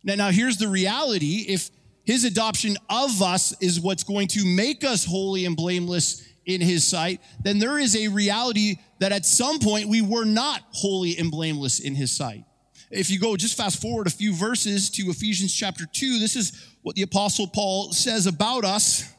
Now, 0.03 0.17
now 0.17 0.31
here's 0.31 0.57
the 0.57 0.67
reality 0.67 1.45
if 1.47 1.71
his 2.07 2.25
adoption 2.25 2.77
of 2.89 3.21
us 3.21 3.55
is 3.61 3.81
what's 3.81 4.05
going 4.05 4.29
to 4.29 4.47
make 4.47 4.85
us 4.85 5.05
holy 5.05 5.45
and 5.45 5.57
blameless 5.57 6.27
in 6.47 6.61
his 6.61 6.87
sight, 6.87 7.21
then 7.43 7.59
there 7.59 7.79
is 7.79 7.97
a 7.97 8.09
reality 8.09 8.77
that 9.01 9.13
at 9.13 9.27
some 9.27 9.59
point 9.59 9.89
we 9.89 10.01
were 10.01 10.25
not 10.25 10.63
holy 10.71 11.19
and 11.19 11.31
blameless 11.31 11.81
in 11.81 11.95
his 11.95 12.13
sight. 12.13 12.45
If 12.91 13.11
you 13.11 13.19
go 13.19 13.37
just 13.37 13.57
fast 13.57 13.83
forward 13.83 14.07
a 14.07 14.11
few 14.11 14.33
verses 14.33 14.89
to 14.91 15.03
Ephesians 15.11 15.53
chapter 15.53 15.85
2, 15.93 16.21
this 16.21 16.37
is 16.37 16.53
what 16.83 16.95
the 16.95 17.03
apostle 17.03 17.49
Paul 17.49 17.93
says 17.93 18.29
about 18.29 18.65
us 18.65 19.13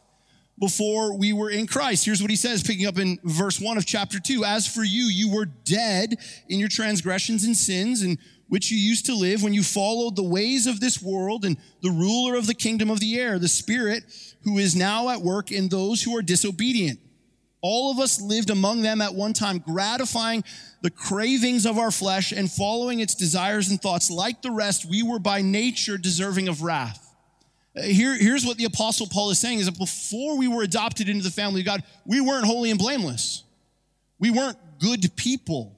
before 0.57 1.17
we 1.17 1.33
were 1.33 1.49
in 1.49 1.67
Christ. 1.67 2.05
Here's 2.05 2.21
what 2.21 2.31
he 2.31 2.37
says, 2.37 2.63
picking 2.63 2.87
up 2.87 2.97
in 2.97 3.19
verse 3.25 3.59
1 3.59 3.77
of 3.77 3.85
chapter 3.85 4.19
2. 4.19 4.45
As 4.45 4.65
for 4.65 4.83
you, 4.83 5.03
you 5.03 5.29
were 5.29 5.45
dead 5.45 6.15
in 6.47 6.59
your 6.59 6.69
transgressions 6.69 7.43
and 7.43 7.55
sins, 7.55 8.01
in 8.01 8.17
which 8.49 8.71
you 8.71 8.77
used 8.77 9.05
to 9.05 9.15
live 9.15 9.43
when 9.43 9.53
you 9.53 9.63
followed 9.63 10.15
the 10.15 10.23
ways 10.23 10.67
of 10.67 10.79
this 10.79 11.01
world 11.01 11.45
and 11.45 11.57
the 11.81 11.89
ruler 11.89 12.35
of 12.35 12.47
the 12.47 12.53
kingdom 12.53 12.89
of 12.89 12.99
the 12.99 13.19
air, 13.19 13.39
the 13.39 13.47
Spirit, 13.47 14.03
who 14.43 14.57
is 14.57 14.75
now 14.75 15.09
at 15.09 15.21
work 15.21 15.51
in 15.51 15.67
those 15.67 16.01
who 16.01 16.15
are 16.15 16.21
disobedient. 16.21 16.99
All 17.61 17.91
of 17.91 17.99
us 17.99 18.21
lived 18.21 18.49
among 18.49 18.81
them 18.81 19.01
at 19.01 19.13
one 19.13 19.33
time, 19.33 19.57
gratifying 19.57 20.43
the 20.81 20.91
cravings 20.91 21.65
of 21.65 21.77
our 21.77 21.91
flesh 21.91 22.31
and 22.31 22.49
following 22.49 22.99
its 22.99 23.15
desires 23.15 23.69
and 23.69 23.81
thoughts. 23.81 24.11
Like 24.11 24.41
the 24.41 24.51
rest, 24.51 24.85
we 24.85 25.03
were 25.03 25.19
by 25.19 25.41
nature 25.41 25.97
deserving 25.97 26.47
of 26.47 26.61
wrath. 26.61 27.03
Uh, 27.75 27.81
here, 27.81 28.15
here's 28.15 28.45
what 28.45 28.57
the 28.57 28.65
Apostle 28.65 29.07
Paul 29.07 29.31
is 29.31 29.39
saying 29.39 29.59
is 29.59 29.65
that 29.65 29.77
before 29.77 30.37
we 30.37 30.47
were 30.47 30.63
adopted 30.63 31.09
into 31.09 31.23
the 31.23 31.31
family 31.31 31.61
of 31.61 31.65
God, 31.65 31.83
we 32.05 32.21
weren't 32.21 32.45
holy 32.45 32.69
and 32.69 32.79
blameless. 32.79 33.43
We 34.19 34.31
weren't 34.31 34.57
good 34.79 35.15
people. 35.15 35.76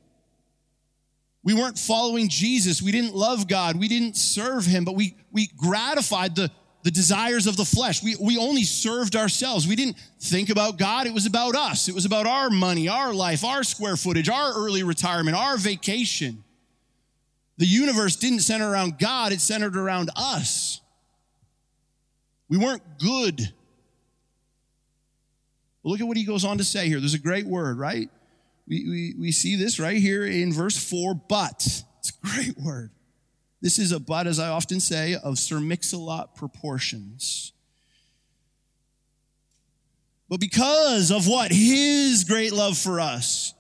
We 1.44 1.54
weren't 1.54 1.80
following 1.80 2.28
Jesus. 2.30 2.82
We 2.82 2.92
didn't 2.92 3.16
love 3.16 3.48
God. 3.48 3.78
We 3.78 3.88
didn't 3.88 4.18
serve 4.18 4.66
him, 4.66 4.84
but 4.84 4.96
we, 4.96 5.16
we 5.32 5.48
gratified 5.58 6.36
the, 6.36 6.52
the 6.84 6.92
desires 6.92 7.48
of 7.48 7.56
the 7.56 7.66
flesh. 7.66 8.04
We, 8.04 8.16
we 8.20 8.38
only 8.38 8.64
served 8.64 9.16
ourselves. 9.16 9.68
We 9.68 9.76
didn't 9.76 9.98
think 10.20 10.50
about 10.50 10.78
God. 10.78 11.08
It 11.08 11.14
was 11.14 11.26
about 11.26 11.56
us. 11.56 11.88
It 11.88 11.96
was 11.96 12.06
about 12.06 12.26
our 12.26 12.50
money, 12.50 12.90
our 12.90 13.14
life, 13.14 13.46
our 13.46 13.64
square 13.64 13.96
footage, 13.96 14.28
our 14.28 14.54
early 14.54 14.84
retirement, 14.84 15.38
our 15.38 15.58
vacation. 15.58 16.44
The 17.58 17.66
universe 17.66 18.16
didn't 18.16 18.40
center 18.40 18.70
around 18.70 19.00
God, 19.00 19.32
it 19.32 19.42
centered 19.42 19.76
around 19.76 20.10
us. 20.16 20.82
We 22.50 22.58
weren't 22.58 22.82
good. 23.00 23.54
Look 25.84 26.02
at 26.02 26.08
what 26.08 26.18
he 26.18 26.26
goes 26.26 26.44
on 26.44 26.58
to 26.58 26.64
say 26.64 26.88
here. 26.88 27.00
There's 27.00 27.14
a 27.14 27.20
great 27.20 27.46
word, 27.46 27.78
right? 27.78 28.10
We, 28.70 28.88
we, 28.88 29.16
we 29.20 29.32
see 29.32 29.56
this 29.56 29.80
right 29.80 29.98
here 29.98 30.26
in 30.26 30.54
verse 30.54 30.78
4, 30.78 31.16
but. 31.16 31.84
It's 32.00 32.12
a 32.12 32.28
great 32.28 32.58
word. 32.58 32.92
This 33.62 33.80
is 33.80 33.92
a 33.92 34.00
but, 34.00 34.28
as 34.28 34.40
I 34.40 34.50
often 34.50 34.80
say, 34.80 35.16
of 35.16 35.38
Sir 35.38 35.60
Mix-a-Lot 35.60 36.36
proportions. 36.36 37.52
But 40.30 40.40
because 40.40 41.12
of 41.12 41.28
what? 41.28 41.52
His 41.52 42.24
great 42.24 42.54
love 42.54 42.78
for 42.78 43.00
us. 43.00 43.54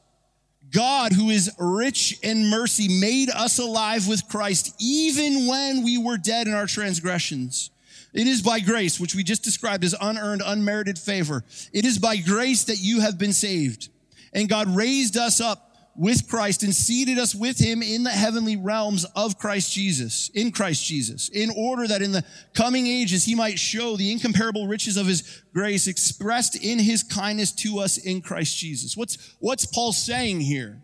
God, 0.72 1.12
who 1.14 1.32
is 1.32 1.52
rich 1.58 2.20
in 2.22 2.48
mercy, 2.48 3.00
made 3.00 3.30
us 3.32 3.58
alive 3.58 4.08
with 4.08 4.28
Christ 4.30 4.76
even 4.80 5.48
when 5.48 5.84
we 5.84 5.98
were 5.98 6.18
dead 6.18 6.48
in 6.48 6.54
our 6.54 6.68
transgressions. 6.68 7.72
It 8.14 8.28
is 8.28 8.44
by 8.44 8.60
grace, 8.60 9.00
which 9.00 9.16
we 9.16 9.24
just 9.24 9.44
described 9.44 9.84
as 9.84 9.96
unearned, 10.00 10.44
unmerited 10.46 11.00
favor. 11.00 11.44
It 11.74 11.86
is 11.86 11.98
by 11.98 12.18
grace 12.18 12.66
that 12.66 12.80
you 12.80 13.02
have 13.02 13.18
been 13.18 13.34
saved. 13.34 13.90
And 14.34 14.50
God 14.50 14.76
raised 14.76 15.18
us 15.18 15.42
up 15.42 15.70
with 15.96 16.30
Christ 16.30 16.64
and 16.64 16.74
seated 16.74 17.20
us 17.20 17.36
with 17.36 17.58
him 17.58 17.82
in 17.84 18.04
the 18.04 18.10
heavenly 18.10 18.56
realms 18.56 19.06
of 19.18 19.38
Christ 19.38 19.74
Jesus, 19.74 20.30
in 20.34 20.50
Christ 20.52 20.86
Jesus, 20.86 21.28
in 21.28 21.52
order 21.58 21.88
that 21.88 22.02
in 22.02 22.14
the 22.14 22.24
coming 22.54 22.88
ages 22.88 23.26
he 23.26 23.36
might 23.36 23.60
show 23.60 23.98
the 23.98 24.10
incomparable 24.10 24.66
riches 24.66 24.96
of 24.96 25.08
his 25.08 25.44
grace 25.54 25.88
expressed 25.88 26.56
in 26.56 26.80
his 26.80 27.04
kindness 27.04 27.52
to 27.52 27.80
us 27.80 27.98
in 27.98 28.22
Christ 28.22 28.58
Jesus. 28.58 28.96
What's, 28.96 29.36
what's 29.40 29.66
Paul 29.66 29.92
saying 29.92 30.40
here? 30.40 30.82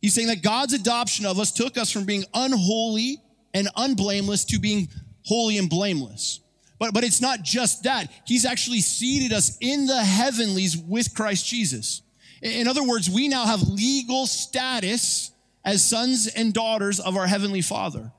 He's 0.00 0.14
saying 0.14 0.28
that 0.28 0.44
God's 0.44 0.74
adoption 0.74 1.26
of 1.26 1.40
us 1.40 1.50
took 1.50 1.76
us 1.76 1.90
from 1.90 2.04
being 2.04 2.24
unholy 2.32 3.20
and 3.52 3.68
unblameless 3.76 4.44
to 4.44 4.60
being 4.60 4.88
holy 5.24 5.58
and 5.58 5.68
blameless. 5.68 6.38
But, 6.78 6.94
but 6.94 7.02
it's 7.02 7.20
not 7.20 7.42
just 7.42 7.82
that. 7.82 8.08
He's 8.24 8.44
actually 8.44 8.82
seated 8.82 9.32
us 9.32 9.58
in 9.60 9.86
the 9.86 10.04
heavenlies 10.04 10.76
with 10.76 11.12
Christ 11.12 11.44
Jesus. 11.44 12.02
In 12.42 12.68
other 12.68 12.82
words, 12.82 13.10
we 13.10 13.28
now 13.28 13.46
have 13.46 13.62
legal 13.62 14.26
status 14.26 15.32
as 15.64 15.84
sons 15.84 16.28
and 16.28 16.54
daughters 16.54 17.00
of 17.00 17.16
our 17.16 17.26
heavenly 17.26 17.62
father. 17.62 18.12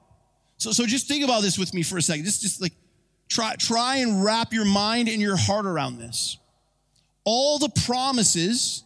So, 0.57 0.71
so 0.71 0.85
just 0.85 1.07
think 1.07 1.23
about 1.23 1.41
this 1.41 1.57
with 1.57 1.73
me 1.73 1.83
for 1.83 1.97
a 1.97 2.01
second. 2.01 2.25
Just, 2.25 2.41
just 2.41 2.61
like 2.61 2.73
try, 3.29 3.55
try 3.55 3.97
and 3.97 4.23
wrap 4.23 4.51
your 4.51 4.65
mind 4.65 5.07
and 5.07 5.21
your 5.21 5.37
heart 5.37 5.65
around 5.65 5.99
this. 5.99 6.37
All 7.23 7.59
the 7.59 7.69
promises 7.85 8.83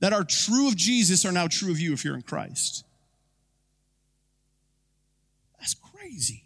that 0.00 0.12
are 0.12 0.24
true 0.24 0.68
of 0.68 0.76
Jesus 0.76 1.24
are 1.24 1.32
now 1.32 1.46
true 1.46 1.70
of 1.70 1.80
you 1.80 1.94
if 1.94 2.04
you're 2.04 2.14
in 2.14 2.22
Christ. 2.22 2.84
That's 5.58 5.74
crazy. 5.74 6.44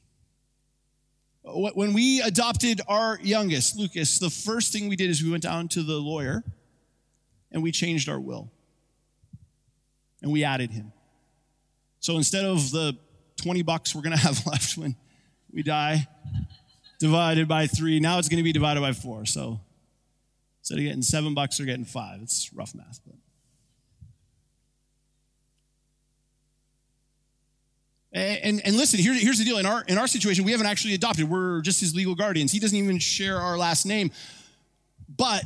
When 1.43 1.95
we 1.95 2.21
adopted 2.21 2.83
our 2.87 3.19
youngest, 3.23 3.77
Lucas, 3.77 4.19
the 4.19 4.31
first 4.31 4.73
thing 4.73 4.89
we 4.89 4.97
did 4.97 5.11
is 5.11 5.23
we 5.23 5.31
went 5.31 5.43
down 5.43 5.67
to 5.69 5.83
the 5.83 5.95
lawyer 5.95 6.45
and 7.53 7.63
we 7.63 7.73
changed 7.73 8.09
our 8.09 8.21
will. 8.21 8.51
And 10.23 10.33
we 10.33 10.45
added 10.45 10.71
him. 10.71 10.93
So 12.01 12.17
instead 12.17 12.45
of 12.45 12.71
the 12.71 12.97
20 13.37 13.63
bucks 13.63 13.95
we're 13.95 14.03
going 14.03 14.17
to 14.17 14.23
have 14.23 14.47
left 14.47 14.77
when 14.77 14.97
we 15.53 15.63
die, 15.63 16.09
divided 16.99 17.49
by 17.49 17.67
three, 17.67 18.01
now 18.01 18.19
it's 18.19 18.29
going 18.29 18.39
to 18.39 18.45
be 18.45 18.53
divided 18.53 18.81
by 18.81 18.93
four. 18.93 19.25
So 19.27 19.61
instead 20.61 20.79
of 20.79 20.85
getting 20.85 21.03
seven 21.03 21.35
bucks, 21.35 21.59
we're 21.59 21.67
getting 21.67 21.85
five. 21.85 22.21
It's 22.23 22.53
rough 22.53 22.75
math, 22.75 23.01
but. 23.07 23.15
And, 28.11 28.63
and 28.65 28.77
listen, 28.77 28.99
here, 28.99 29.13
here's 29.13 29.39
the 29.39 29.45
deal. 29.45 29.59
In 29.59 29.67
our, 29.67 29.85
in 29.87 29.99
our 29.99 30.07
situation, 30.07 30.45
we 30.45 30.53
haven't 30.53 30.67
actually 30.67 30.95
adopted. 30.95 31.29
We're 31.29 31.61
just 31.61 31.81
his 31.81 31.95
legal 31.95 32.15
guardians. 32.15 32.51
He 32.51 32.59
doesn't 32.59 32.77
even 32.77 32.99
share 32.99 33.37
our 33.37 33.57
last 33.57 33.85
name. 33.85 34.11
But 35.15 35.43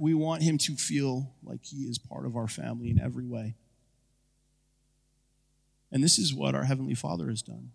we 0.00 0.14
want 0.14 0.42
him 0.42 0.56
to 0.56 0.76
feel 0.76 1.30
like 1.44 1.62
he 1.62 1.82
is 1.82 1.98
part 1.98 2.24
of 2.24 2.34
our 2.34 2.48
family 2.48 2.90
in 2.90 2.98
every 2.98 3.26
way. 3.26 3.54
And 5.92 6.02
this 6.02 6.18
is 6.18 6.34
what 6.34 6.54
our 6.54 6.64
Heavenly 6.64 6.94
Father 6.94 7.28
has 7.28 7.42
done. 7.42 7.72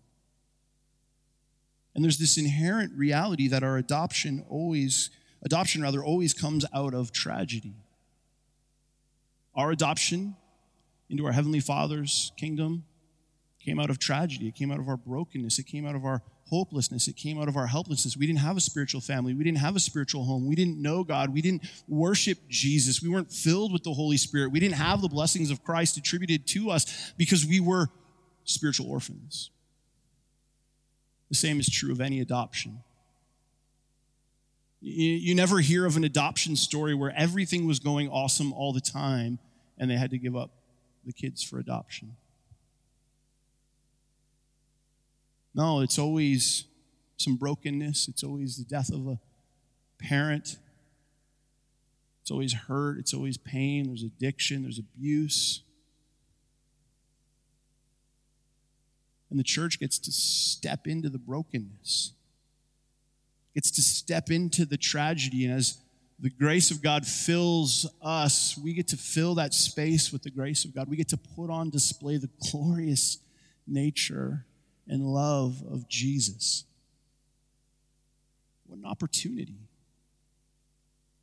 And 1.94 2.02
there's 2.02 2.18
this 2.18 2.36
inherent 2.36 2.92
reality 2.96 3.46
that 3.46 3.62
our 3.62 3.76
adoption 3.76 4.44
always, 4.48 5.10
adoption 5.40 5.82
rather, 5.82 6.02
always 6.02 6.34
comes 6.34 6.66
out 6.74 6.94
of 6.94 7.12
tragedy. 7.12 7.76
Our 9.54 9.70
adoption 9.70 10.34
into 11.08 11.26
our 11.26 11.32
Heavenly 11.32 11.60
Father's 11.60 12.32
kingdom 12.36 12.86
came 13.64 13.78
out 13.78 13.88
of 13.88 14.00
tragedy. 14.00 14.48
It 14.48 14.56
came 14.56 14.72
out 14.72 14.80
of 14.80 14.88
our 14.88 14.96
brokenness. 14.96 15.60
It 15.60 15.66
came 15.66 15.86
out 15.86 15.94
of 15.94 16.04
our 16.04 16.22
hopelessness. 16.48 17.08
It 17.08 17.16
came 17.16 17.40
out 17.40 17.48
of 17.48 17.56
our 17.56 17.66
helplessness. 17.66 18.16
We 18.16 18.26
didn't 18.26 18.40
have 18.40 18.56
a 18.56 18.60
spiritual 18.60 19.00
family. 19.00 19.34
We 19.34 19.44
didn't 19.44 19.58
have 19.58 19.76
a 19.76 19.80
spiritual 19.80 20.24
home. 20.24 20.46
We 20.46 20.54
didn't 20.54 20.80
know 20.80 21.02
God. 21.04 21.32
We 21.32 21.42
didn't 21.42 21.64
worship 21.88 22.38
Jesus. 22.48 23.02
We 23.02 23.08
weren't 23.08 23.32
filled 23.32 23.72
with 23.72 23.82
the 23.82 23.92
Holy 23.92 24.16
Spirit. 24.16 24.52
We 24.52 24.60
didn't 24.60 24.76
have 24.76 25.02
the 25.02 25.08
blessings 25.08 25.50
of 25.50 25.64
Christ 25.64 25.96
attributed 25.96 26.46
to 26.48 26.70
us 26.70 27.12
because 27.16 27.44
we 27.44 27.60
were 27.60 27.88
spiritual 28.44 28.90
orphans. 28.90 29.50
The 31.28 31.34
same 31.34 31.58
is 31.58 31.68
true 31.68 31.92
of 31.92 32.00
any 32.00 32.20
adoption. 32.20 32.80
You, 34.80 35.34
never 35.34 35.58
hear 35.58 35.84
of 35.84 35.96
an 35.96 36.04
adoption 36.04 36.54
story 36.54 36.94
where 36.94 37.12
everything 37.16 37.66
was 37.66 37.80
going 37.80 38.08
awesome 38.08 38.52
all 38.52 38.72
the 38.72 38.80
time 38.80 39.40
and 39.78 39.90
they 39.90 39.96
had 39.96 40.10
to 40.10 40.18
give 40.18 40.36
up 40.36 40.50
the 41.04 41.12
kids 41.12 41.42
for 41.42 41.58
adoption. 41.58 42.14
No, 45.56 45.80
it's 45.80 45.98
always 45.98 46.64
some 47.16 47.36
brokenness. 47.36 48.08
It's 48.08 48.22
always 48.22 48.58
the 48.58 48.64
death 48.64 48.92
of 48.92 49.08
a 49.08 49.18
parent. 49.98 50.58
It's 52.20 52.30
always 52.30 52.52
hurt. 52.52 52.98
It's 52.98 53.14
always 53.14 53.38
pain. 53.38 53.86
There's 53.86 54.02
addiction. 54.02 54.62
There's 54.62 54.78
abuse. 54.78 55.62
And 59.30 59.40
the 59.40 59.44
church 59.44 59.80
gets 59.80 59.98
to 60.00 60.12
step 60.12 60.86
into 60.86 61.08
the 61.08 61.18
brokenness, 61.18 62.12
gets 63.54 63.70
to 63.72 63.82
step 63.82 64.30
into 64.30 64.66
the 64.66 64.76
tragedy. 64.76 65.46
And 65.46 65.54
as 65.54 65.78
the 66.18 66.30
grace 66.30 66.70
of 66.70 66.82
God 66.82 67.06
fills 67.06 67.90
us, 68.02 68.58
we 68.62 68.74
get 68.74 68.88
to 68.88 68.96
fill 68.98 69.34
that 69.36 69.54
space 69.54 70.12
with 70.12 70.22
the 70.22 70.30
grace 70.30 70.66
of 70.66 70.74
God. 70.74 70.88
We 70.88 70.96
get 70.96 71.08
to 71.08 71.16
put 71.16 71.48
on 71.48 71.70
display 71.70 72.18
the 72.18 72.30
glorious 72.50 73.18
nature 73.66 74.44
and 74.88 75.04
love 75.04 75.62
of 75.70 75.88
Jesus. 75.88 76.64
What 78.66 78.78
an 78.78 78.84
opportunity. 78.84 79.56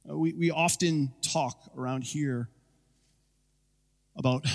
Uh, 0.10 0.17
we, 0.17 0.34
we 0.34 0.52
often 0.52 1.13
talk 1.21 1.71
around 1.78 2.04
here 2.04 2.49
about 4.15 4.45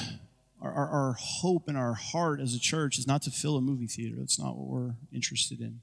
our, 0.60 0.72
our, 0.72 0.88
our, 0.88 1.12
hope 1.18 1.68
and 1.68 1.76
our 1.76 1.94
heart 1.94 2.40
as 2.40 2.54
a 2.54 2.58
church 2.58 2.98
is 2.98 3.06
not 3.06 3.22
to 3.22 3.30
fill 3.30 3.56
a 3.56 3.60
movie 3.60 3.86
theater. 3.86 4.16
That's 4.18 4.38
not 4.38 4.56
what 4.56 4.66
we're 4.66 4.94
interested 5.12 5.60
in. 5.60 5.80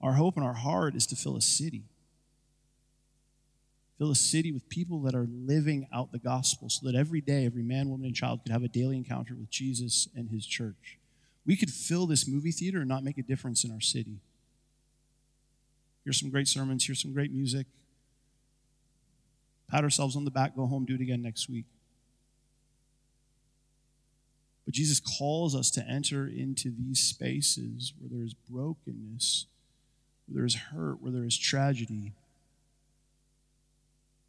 Our 0.00 0.14
hope 0.14 0.36
and 0.36 0.44
our 0.44 0.54
heart 0.54 0.94
is 0.94 1.06
to 1.08 1.16
fill 1.16 1.36
a 1.36 1.40
city. 1.40 1.84
Fill 3.98 4.10
a 4.10 4.16
city 4.16 4.50
with 4.50 4.68
people 4.68 5.00
that 5.02 5.14
are 5.14 5.28
living 5.30 5.86
out 5.92 6.10
the 6.10 6.18
gospel 6.18 6.68
so 6.68 6.86
that 6.86 6.96
every 6.96 7.20
day, 7.20 7.46
every 7.46 7.62
man, 7.62 7.88
woman, 7.88 8.06
and 8.06 8.14
child 8.14 8.40
could 8.42 8.52
have 8.52 8.64
a 8.64 8.68
daily 8.68 8.96
encounter 8.96 9.34
with 9.34 9.50
Jesus 9.50 10.08
and 10.16 10.30
his 10.30 10.44
church. 10.44 10.98
We 11.44 11.56
could 11.56 11.70
fill 11.70 12.06
this 12.06 12.28
movie 12.28 12.52
theater 12.52 12.80
and 12.80 12.88
not 12.88 13.02
make 13.02 13.18
a 13.18 13.22
difference 13.22 13.64
in 13.64 13.72
our 13.72 13.80
city. 13.80 14.20
Here's 16.04 16.18
some 16.18 16.30
great 16.30 16.48
sermons, 16.48 16.86
here's 16.86 17.00
some 17.00 17.12
great 17.12 17.32
music. 17.32 17.66
Pat 19.68 19.84
ourselves 19.84 20.16
on 20.16 20.24
the 20.24 20.30
back, 20.30 20.54
go 20.54 20.66
home, 20.66 20.84
do 20.84 20.94
it 20.94 21.00
again 21.00 21.22
next 21.22 21.48
week. 21.48 21.64
But 24.64 24.74
Jesus 24.74 25.00
calls 25.00 25.54
us 25.56 25.70
to 25.72 25.88
enter 25.88 26.26
into 26.26 26.70
these 26.70 27.00
spaces 27.00 27.92
where 27.98 28.10
there 28.12 28.24
is 28.24 28.34
brokenness, 28.34 29.46
where 30.26 30.36
there 30.36 30.46
is 30.46 30.54
hurt, 30.54 31.00
where 31.00 31.10
there 31.10 31.24
is 31.24 31.36
tragedy, 31.36 32.12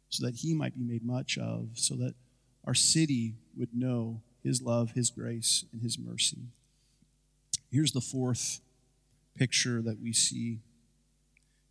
so 0.08 0.24
that 0.24 0.36
He 0.36 0.54
might 0.54 0.76
be 0.76 0.84
made 0.84 1.04
much 1.04 1.38
of, 1.38 1.70
so 1.74 1.94
that 1.96 2.14
our 2.64 2.74
city 2.74 3.34
would 3.56 3.74
know 3.74 4.22
His 4.42 4.62
love, 4.62 4.92
His 4.92 5.10
grace, 5.10 5.64
and 5.72 5.82
His 5.82 5.98
mercy. 5.98 6.38
Here's 7.74 7.90
the 7.90 8.00
fourth 8.00 8.60
picture 9.36 9.82
that 9.82 10.00
we 10.00 10.12
see 10.12 10.60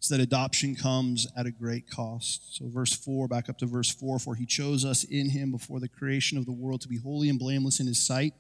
is 0.02 0.10
that 0.10 0.20
adoption 0.20 0.76
comes 0.76 1.28
at 1.38 1.46
a 1.46 1.52
great 1.52 1.90
cost. 1.90 2.58
So, 2.58 2.68
verse 2.68 2.94
4, 2.94 3.30
back 3.30 3.48
up 3.48 3.58
to 3.60 3.66
verse 3.66 3.90
4 3.90 4.20
For 4.20 4.36
he 4.36 4.46
chose 4.46 4.84
us 4.84 5.06
in 5.06 5.30
him 5.30 5.50
before 5.50 5.80
the 5.80 5.88
creation 5.88 6.38
of 6.38 6.46
the 6.46 6.52
world 6.52 6.82
to 6.82 6.90
be 6.90 6.98
holy 6.98 7.30
and 7.30 7.40
blameless 7.40 7.80
in 7.80 7.88
his 7.88 8.06
sight. 8.06 8.34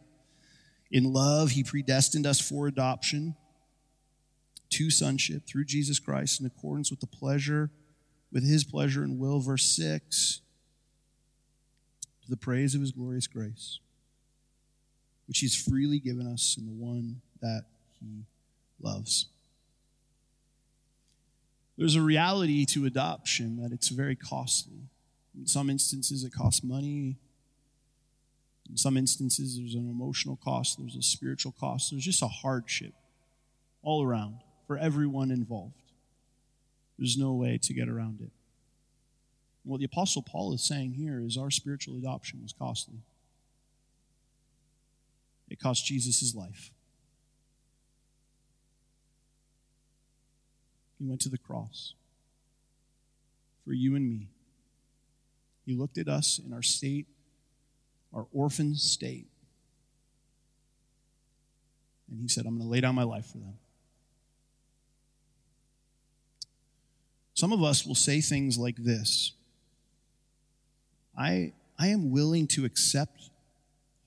In 0.91 1.13
love, 1.13 1.51
he 1.51 1.63
predestined 1.63 2.27
us 2.27 2.41
for 2.41 2.67
adoption 2.67 3.33
to 4.71 4.89
sonship 4.89 5.47
through 5.47 5.63
Jesus 5.63 5.99
Christ 5.99 6.41
in 6.41 6.45
accordance 6.45 6.91
with 6.91 6.99
the 6.99 7.07
pleasure, 7.07 7.71
with 8.29 8.45
his 8.45 8.65
pleasure 8.65 9.03
and 9.03 9.17
will. 9.17 9.39
Verse 9.39 9.63
6 9.63 10.41
To 12.23 12.29
the 12.29 12.35
praise 12.35 12.75
of 12.75 12.81
his 12.81 12.91
glorious 12.91 13.27
grace, 13.27 13.79
which 15.27 15.39
he's 15.39 15.55
freely 15.55 16.01
given 16.01 16.27
us 16.27 16.57
in 16.57 16.65
the 16.65 16.73
one 16.73 17.21
that 17.43 17.65
he 17.99 18.23
loves. 18.81 19.27
There's 21.77 21.95
a 21.95 22.01
reality 22.01 22.65
to 22.67 22.85
adoption 22.85 23.61
that 23.61 23.71
it's 23.71 23.89
very 23.89 24.15
costly. 24.15 24.89
In 25.37 25.47
some 25.47 25.69
instances, 25.69 26.23
it 26.23 26.33
costs 26.33 26.63
money. 26.63 27.17
In 28.69 28.77
some 28.77 28.97
instances, 28.97 29.57
there's 29.57 29.75
an 29.75 29.89
emotional 29.89 30.39
cost, 30.43 30.77
there's 30.79 30.95
a 30.95 31.01
spiritual 31.01 31.53
cost, 31.59 31.91
there's 31.91 32.05
just 32.05 32.21
a 32.21 32.27
hardship 32.27 32.93
all 33.81 34.03
around 34.03 34.37
for 34.65 34.77
everyone 34.77 35.31
involved. 35.31 35.91
There's 36.97 37.17
no 37.17 37.33
way 37.33 37.57
to 37.61 37.73
get 37.73 37.89
around 37.89 38.21
it. 38.21 38.31
What 39.65 39.79
the 39.79 39.85
Apostle 39.85 40.21
Paul 40.21 40.53
is 40.53 40.61
saying 40.61 40.93
here 40.93 41.21
is 41.21 41.37
our 41.37 41.51
spiritual 41.51 41.97
adoption 41.97 42.41
was 42.41 42.53
costly. 42.53 42.99
It 45.49 45.59
cost 45.59 45.85
Jesus 45.85 46.19
his 46.19 46.35
life. 46.35 46.71
He 51.03 51.09
went 51.09 51.19
to 51.21 51.29
the 51.29 51.37
cross 51.37 51.95
for 53.65 53.73
you 53.73 53.97
and 53.97 54.09
me. 54.09 54.29
He 55.65 55.73
looked 55.73 55.97
at 55.97 56.07
us 56.07 56.39
in 56.39 56.53
our 56.53 56.61
state, 56.61 57.07
our 58.13 58.25
orphan 58.31 58.75
state, 58.75 59.27
and 62.09 62.21
he 62.21 62.29
said, 62.29 62.45
I'm 62.45 62.57
going 62.57 62.69
to 62.69 62.71
lay 62.71 62.79
down 62.79 62.95
my 62.95 63.03
life 63.03 63.25
for 63.25 63.39
them. 63.39 63.57
Some 67.33 67.51
of 67.51 67.61
us 67.61 67.85
will 67.85 67.95
say 67.95 68.21
things 68.21 68.57
like 68.57 68.77
this 68.77 69.33
I, 71.17 71.51
I 71.77 71.87
am 71.87 72.11
willing 72.11 72.47
to 72.47 72.63
accept 72.63 73.29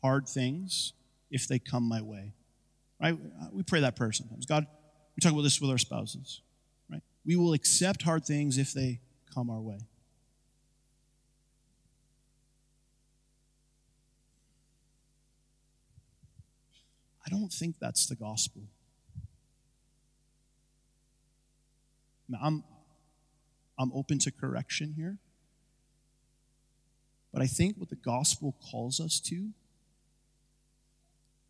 hard 0.03 0.27
things 0.27 0.95
if 1.31 1.47
they 1.47 1.59
come 1.59 1.83
my 1.83 2.01
way. 2.01 2.33
Right? 2.99 3.19
We 3.53 3.65
pray 3.65 3.81
that 3.81 3.97
prayer 3.97 4.13
sometimes. 4.13 4.47
God, 4.47 4.67
we 5.15 5.21
talk 5.21 5.33
about 5.33 5.43
this 5.43 5.61
with 5.61 5.69
our 5.69 5.77
spouses 5.77 6.41
we 7.27 7.35
will 7.35 7.53
accept 7.53 8.03
hard 8.03 8.25
things 8.25 8.57
if 8.57 8.73
they 8.73 9.01
come 9.35 9.51
our 9.51 9.61
way. 9.61 9.81
I 17.27 17.29
don't 17.29 17.53
think 17.53 17.81
that's 17.81 18.07
the 18.07 18.15
gospel. 18.15 18.62
Now, 22.29 22.39
I'm, 22.41 22.65
I'm 23.77 23.91
open 23.93 24.21
to 24.21 24.31
correction 24.31 24.95
here. 24.97 25.19
But 27.33 27.43
I 27.43 27.47
think 27.47 27.77
what 27.77 27.91
the 27.91 27.97
gospel 27.97 28.55
calls 28.71 29.01
us 29.01 29.19
to 29.21 29.49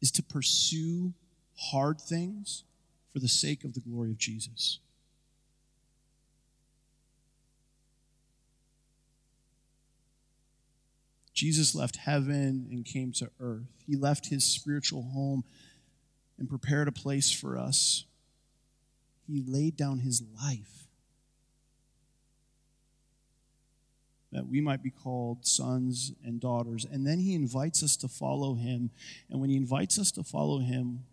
is 0.00 0.10
to 0.12 0.22
pursue 0.22 1.12
hard 1.70 2.00
things 2.00 2.64
for 3.12 3.18
the 3.18 3.28
sake 3.28 3.62
of 3.62 3.74
the 3.74 3.80
glory 3.80 4.10
of 4.10 4.18
Jesus. 4.18 4.80
Jesus 11.36 11.74
left 11.74 11.96
heaven 11.96 12.66
and 12.70 12.82
came 12.82 13.12
to 13.12 13.30
earth. 13.40 13.68
He 13.86 13.94
left 13.94 14.30
his 14.30 14.42
spiritual 14.42 15.02
home 15.02 15.44
and 16.38 16.48
prepared 16.48 16.88
a 16.88 16.92
place 16.92 17.30
for 17.30 17.58
us. 17.58 18.06
He 19.28 19.44
laid 19.46 19.76
down 19.76 19.98
his 19.98 20.22
life 20.42 20.86
that 24.32 24.46
we 24.46 24.62
might 24.62 24.82
be 24.82 24.90
called 24.90 25.46
sons 25.46 26.12
and 26.24 26.40
daughters. 26.40 26.86
And 26.90 27.06
then 27.06 27.18
he 27.18 27.34
invites 27.34 27.82
us 27.82 27.96
to 27.98 28.08
follow 28.08 28.54
him. 28.54 28.90
And 29.28 29.38
when 29.38 29.50
he 29.50 29.56
invites 29.56 29.98
us 29.98 30.10
to 30.12 30.22
follow 30.22 30.60
him, 30.60 31.04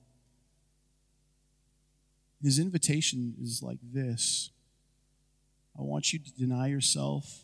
his 2.41 2.59
invitation 2.59 3.35
is 3.41 3.61
like 3.61 3.79
this 3.81 4.51
I 5.77 5.81
want 5.81 6.13
you 6.13 6.19
to 6.19 6.31
deny 6.31 6.67
yourself, 6.67 7.43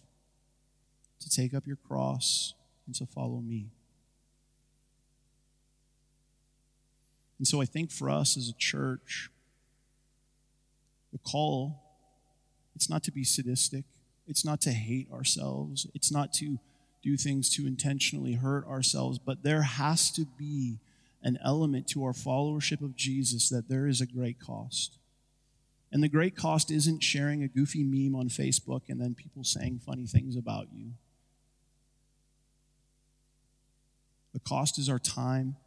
to 1.19 1.29
take 1.29 1.53
up 1.53 1.67
your 1.67 1.77
cross 1.77 2.53
and 2.89 2.95
to 2.95 3.05
follow 3.05 3.39
me. 3.39 3.67
And 7.37 7.47
so 7.47 7.61
I 7.61 7.65
think 7.65 7.91
for 7.91 8.09
us 8.09 8.35
as 8.35 8.49
a 8.49 8.57
church, 8.57 9.29
the 11.11 11.19
call, 11.19 11.83
it's 12.75 12.89
not 12.89 13.03
to 13.03 13.11
be 13.11 13.23
sadistic, 13.23 13.85
it's 14.27 14.43
not 14.43 14.59
to 14.61 14.71
hate 14.71 15.07
ourselves, 15.11 15.85
it's 15.93 16.11
not 16.11 16.33
to 16.33 16.57
do 17.03 17.15
things 17.15 17.51
to 17.51 17.67
intentionally 17.67 18.33
hurt 18.33 18.65
ourselves, 18.67 19.19
but 19.19 19.43
there 19.43 19.61
has 19.61 20.09
to 20.13 20.25
be 20.25 20.79
an 21.21 21.37
element 21.45 21.87
to 21.89 22.03
our 22.03 22.13
followership 22.13 22.81
of 22.81 22.95
Jesus 22.95 23.49
that 23.49 23.69
there 23.69 23.85
is 23.85 24.01
a 24.01 24.07
great 24.07 24.39
cost. 24.39 24.97
And 25.91 26.01
the 26.01 26.09
great 26.09 26.35
cost 26.35 26.71
isn't 26.71 27.03
sharing 27.03 27.43
a 27.43 27.47
goofy 27.47 27.83
meme 27.83 28.19
on 28.19 28.29
Facebook 28.29 28.81
and 28.89 28.99
then 28.99 29.13
people 29.13 29.43
saying 29.43 29.81
funny 29.85 30.07
things 30.07 30.35
about 30.35 30.69
you. 30.73 30.93
The 34.39 34.49
cost 34.49 34.79
is 34.79 34.87
our 34.87 34.99
time. 34.99 35.57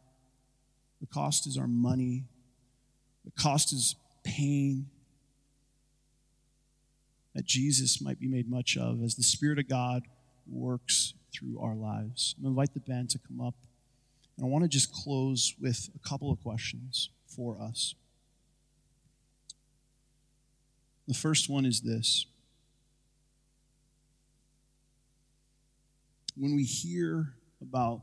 The 0.99 1.07
cost 1.07 1.45
is 1.45 1.57
our 1.57 1.67
money. 1.67 2.25
The 3.23 3.31
cost 3.31 3.71
is 3.71 3.95
pain. 4.23 4.87
That 7.35 7.45
Jesus 7.45 8.01
might 8.01 8.19
be 8.19 8.27
made 8.27 8.49
much 8.49 8.75
of 8.77 9.03
as 9.03 9.15
the 9.15 9.23
Spirit 9.23 9.59
of 9.59 9.67
God 9.67 10.03
works 10.47 11.13
through 11.31 11.59
our 11.59 11.75
lives. 11.75 12.33
I'm 12.37 12.43
going 12.43 12.55
to 12.55 12.61
invite 12.61 12.73
the 12.73 12.79
band 12.79 13.11
to 13.11 13.19
come 13.19 13.41
up. 13.41 13.55
And 14.37 14.45
I 14.45 14.49
want 14.49 14.63
to 14.63 14.67
just 14.67 14.91
close 14.91 15.53
with 15.61 15.89
a 15.95 16.07
couple 16.07 16.31
of 16.31 16.41
questions 16.41 17.09
for 17.27 17.61
us. 17.61 17.93
The 21.07 21.13
first 21.13 21.47
one 21.47 21.65
is 21.65 21.81
this 21.81 22.25
When 26.35 26.55
we 26.55 26.63
hear 26.63 27.33
about 27.61 28.01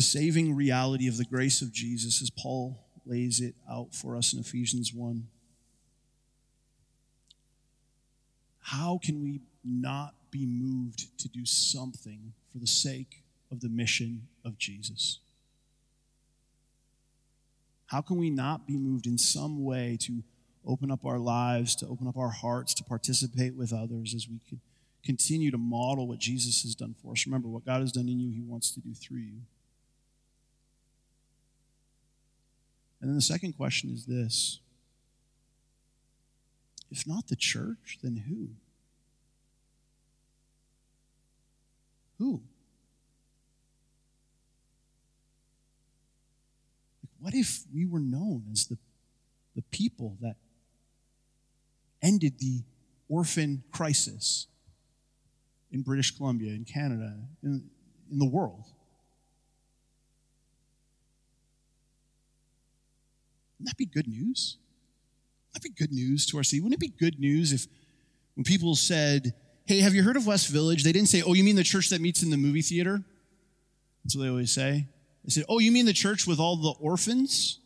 the 0.00 0.04
saving 0.04 0.56
reality 0.56 1.08
of 1.08 1.18
the 1.18 1.26
grace 1.26 1.60
of 1.60 1.70
Jesus 1.74 2.22
as 2.22 2.30
Paul 2.30 2.82
lays 3.04 3.38
it 3.38 3.54
out 3.70 3.94
for 3.94 4.16
us 4.16 4.32
in 4.32 4.40
Ephesians 4.40 4.94
1. 4.94 5.26
How 8.60 8.98
can 9.04 9.22
we 9.22 9.42
not 9.62 10.14
be 10.30 10.46
moved 10.46 11.18
to 11.18 11.28
do 11.28 11.44
something 11.44 12.32
for 12.50 12.56
the 12.56 12.66
sake 12.66 13.24
of 13.52 13.60
the 13.60 13.68
mission 13.68 14.26
of 14.42 14.56
Jesus? 14.56 15.18
How 17.84 18.00
can 18.00 18.16
we 18.16 18.30
not 18.30 18.66
be 18.66 18.78
moved 18.78 19.06
in 19.06 19.18
some 19.18 19.66
way 19.66 19.98
to 20.00 20.22
open 20.66 20.90
up 20.90 21.04
our 21.04 21.18
lives, 21.18 21.76
to 21.76 21.86
open 21.88 22.08
up 22.08 22.16
our 22.16 22.30
hearts, 22.30 22.72
to 22.72 22.84
participate 22.84 23.54
with 23.54 23.70
others 23.70 24.14
as 24.14 24.26
we 24.26 24.40
can 24.48 24.62
continue 25.04 25.50
to 25.50 25.58
model 25.58 26.08
what 26.08 26.20
Jesus 26.20 26.62
has 26.62 26.74
done 26.74 26.94
for 27.02 27.12
us. 27.12 27.26
Remember, 27.26 27.48
what 27.48 27.66
God 27.66 27.82
has 27.82 27.92
done 27.92 28.08
in 28.08 28.18
you, 28.18 28.30
He 28.30 28.40
wants 28.40 28.70
to 28.70 28.80
do 28.80 28.94
through 28.94 29.18
you. 29.18 29.40
And 33.00 33.08
then 33.08 33.16
the 33.16 33.22
second 33.22 33.54
question 33.54 33.90
is 33.90 34.06
this 34.06 34.60
if 36.90 37.06
not 37.06 37.28
the 37.28 37.36
church, 37.36 37.98
then 38.02 38.16
who? 38.16 38.48
Who? 42.18 42.42
What 47.20 47.34
if 47.34 47.64
we 47.72 47.86
were 47.86 48.00
known 48.00 48.44
as 48.50 48.66
the, 48.66 48.78
the 49.54 49.62
people 49.62 50.16
that 50.20 50.36
ended 52.02 52.38
the 52.38 52.62
orphan 53.08 53.62
crisis 53.70 54.46
in 55.70 55.82
British 55.82 56.16
Columbia, 56.16 56.52
in 56.52 56.64
Canada, 56.64 57.14
in, 57.42 57.70
in 58.10 58.18
the 58.18 58.26
world? 58.26 58.64
Wouldn't 63.60 63.72
that 63.72 63.76
be 63.76 63.84
good 63.84 64.08
news? 64.08 64.56
Wouldn't 65.52 65.54
that 65.54 65.62
be 65.62 65.68
good 65.86 65.92
news 65.92 66.24
to 66.26 66.38
our 66.38 66.42
city? 66.42 66.62
Wouldn't 66.62 66.74
it 66.74 66.80
be 66.80 66.94
good 66.98 67.20
news 67.20 67.52
if 67.52 67.66
when 68.34 68.44
people 68.44 68.74
said, 68.74 69.34
Hey, 69.66 69.80
have 69.80 69.94
you 69.94 70.02
heard 70.02 70.16
of 70.16 70.26
West 70.26 70.48
Village? 70.48 70.82
They 70.82 70.92
didn't 70.92 71.10
say, 71.10 71.22
Oh, 71.22 71.34
you 71.34 71.44
mean 71.44 71.56
the 71.56 71.62
church 71.62 71.90
that 71.90 72.00
meets 72.00 72.22
in 72.22 72.30
the 72.30 72.38
movie 72.38 72.62
theater? 72.62 73.02
That's 74.02 74.16
what 74.16 74.22
they 74.22 74.30
always 74.30 74.50
say. 74.50 74.88
They 75.24 75.30
said, 75.30 75.44
Oh, 75.46 75.58
you 75.58 75.70
mean 75.72 75.84
the 75.84 75.92
church 75.92 76.26
with 76.26 76.40
all 76.40 76.56
the 76.56 76.72
orphans? 76.80 77.58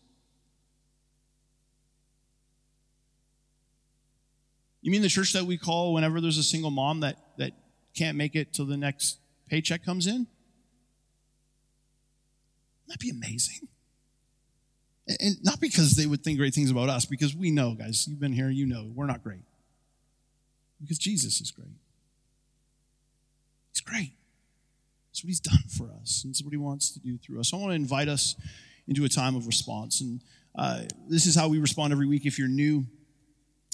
You 4.83 4.91
mean 4.91 5.03
the 5.03 5.09
church 5.09 5.33
that 5.35 5.45
we 5.45 5.57
call 5.57 5.95
whenever 5.95 6.21
there's 6.21 6.39
a 6.39 6.43
single 6.43 6.73
mom 6.73 7.01
that, 7.01 7.19
that 7.39 7.53
can't 7.95 8.19
make 8.19 8.35
it 8.35 8.53
till 8.53 8.67
the 8.67 8.77
next 8.77 9.19
paycheck 9.49 9.85
comes 9.85 10.09
in? 10.09 10.27
Wouldn't 12.83 12.89
that 12.89 12.99
be 12.99 13.11
amazing? 13.11 13.69
And 15.07 15.37
not 15.45 15.61
because 15.61 15.97
they 15.97 16.07
would 16.07 16.25
think 16.25 16.39
great 16.39 16.55
things 16.55 16.71
about 16.71 16.89
us, 16.89 17.05
because 17.05 17.35
we 17.35 17.51
know, 17.51 17.75
guys, 17.75 18.09
you've 18.09 18.21
been 18.21 18.33
here, 18.33 18.49
you 18.49 18.67
know, 18.67 18.91
we're 18.95 19.07
not 19.07 19.23
great. 19.23 19.43
Because 20.81 20.99
Jesus 20.99 21.41
is 21.41 21.51
great. 21.51 21.69
He's 23.73 23.81
great. 23.81 24.13
That's 25.11 25.23
what 25.23 25.29
he's 25.29 25.41
done 25.41 25.65
for 25.69 25.91
us. 26.01 26.25
And 26.25 26.35
what 26.43 26.53
he 26.53 26.57
wants 26.57 26.91
to 26.93 27.01
do 27.01 27.19
through 27.19 27.41
us. 27.41 27.53
I 27.53 27.57
want 27.57 27.71
to 27.71 27.77
invite 27.77 28.09
us 28.09 28.35
into 28.89 29.05
a 29.05 29.09
time 29.09 29.37
of 29.37 29.47
response. 29.47 30.01
And 30.01 30.21
uh, 30.57 30.83
this 31.09 31.27
is 31.27 31.35
how 31.35 31.49
we 31.49 31.59
respond 31.59 31.93
every 31.93 32.07
week. 32.07 32.27
If 32.27 32.39
you're 32.39 32.49
new, 32.49 32.85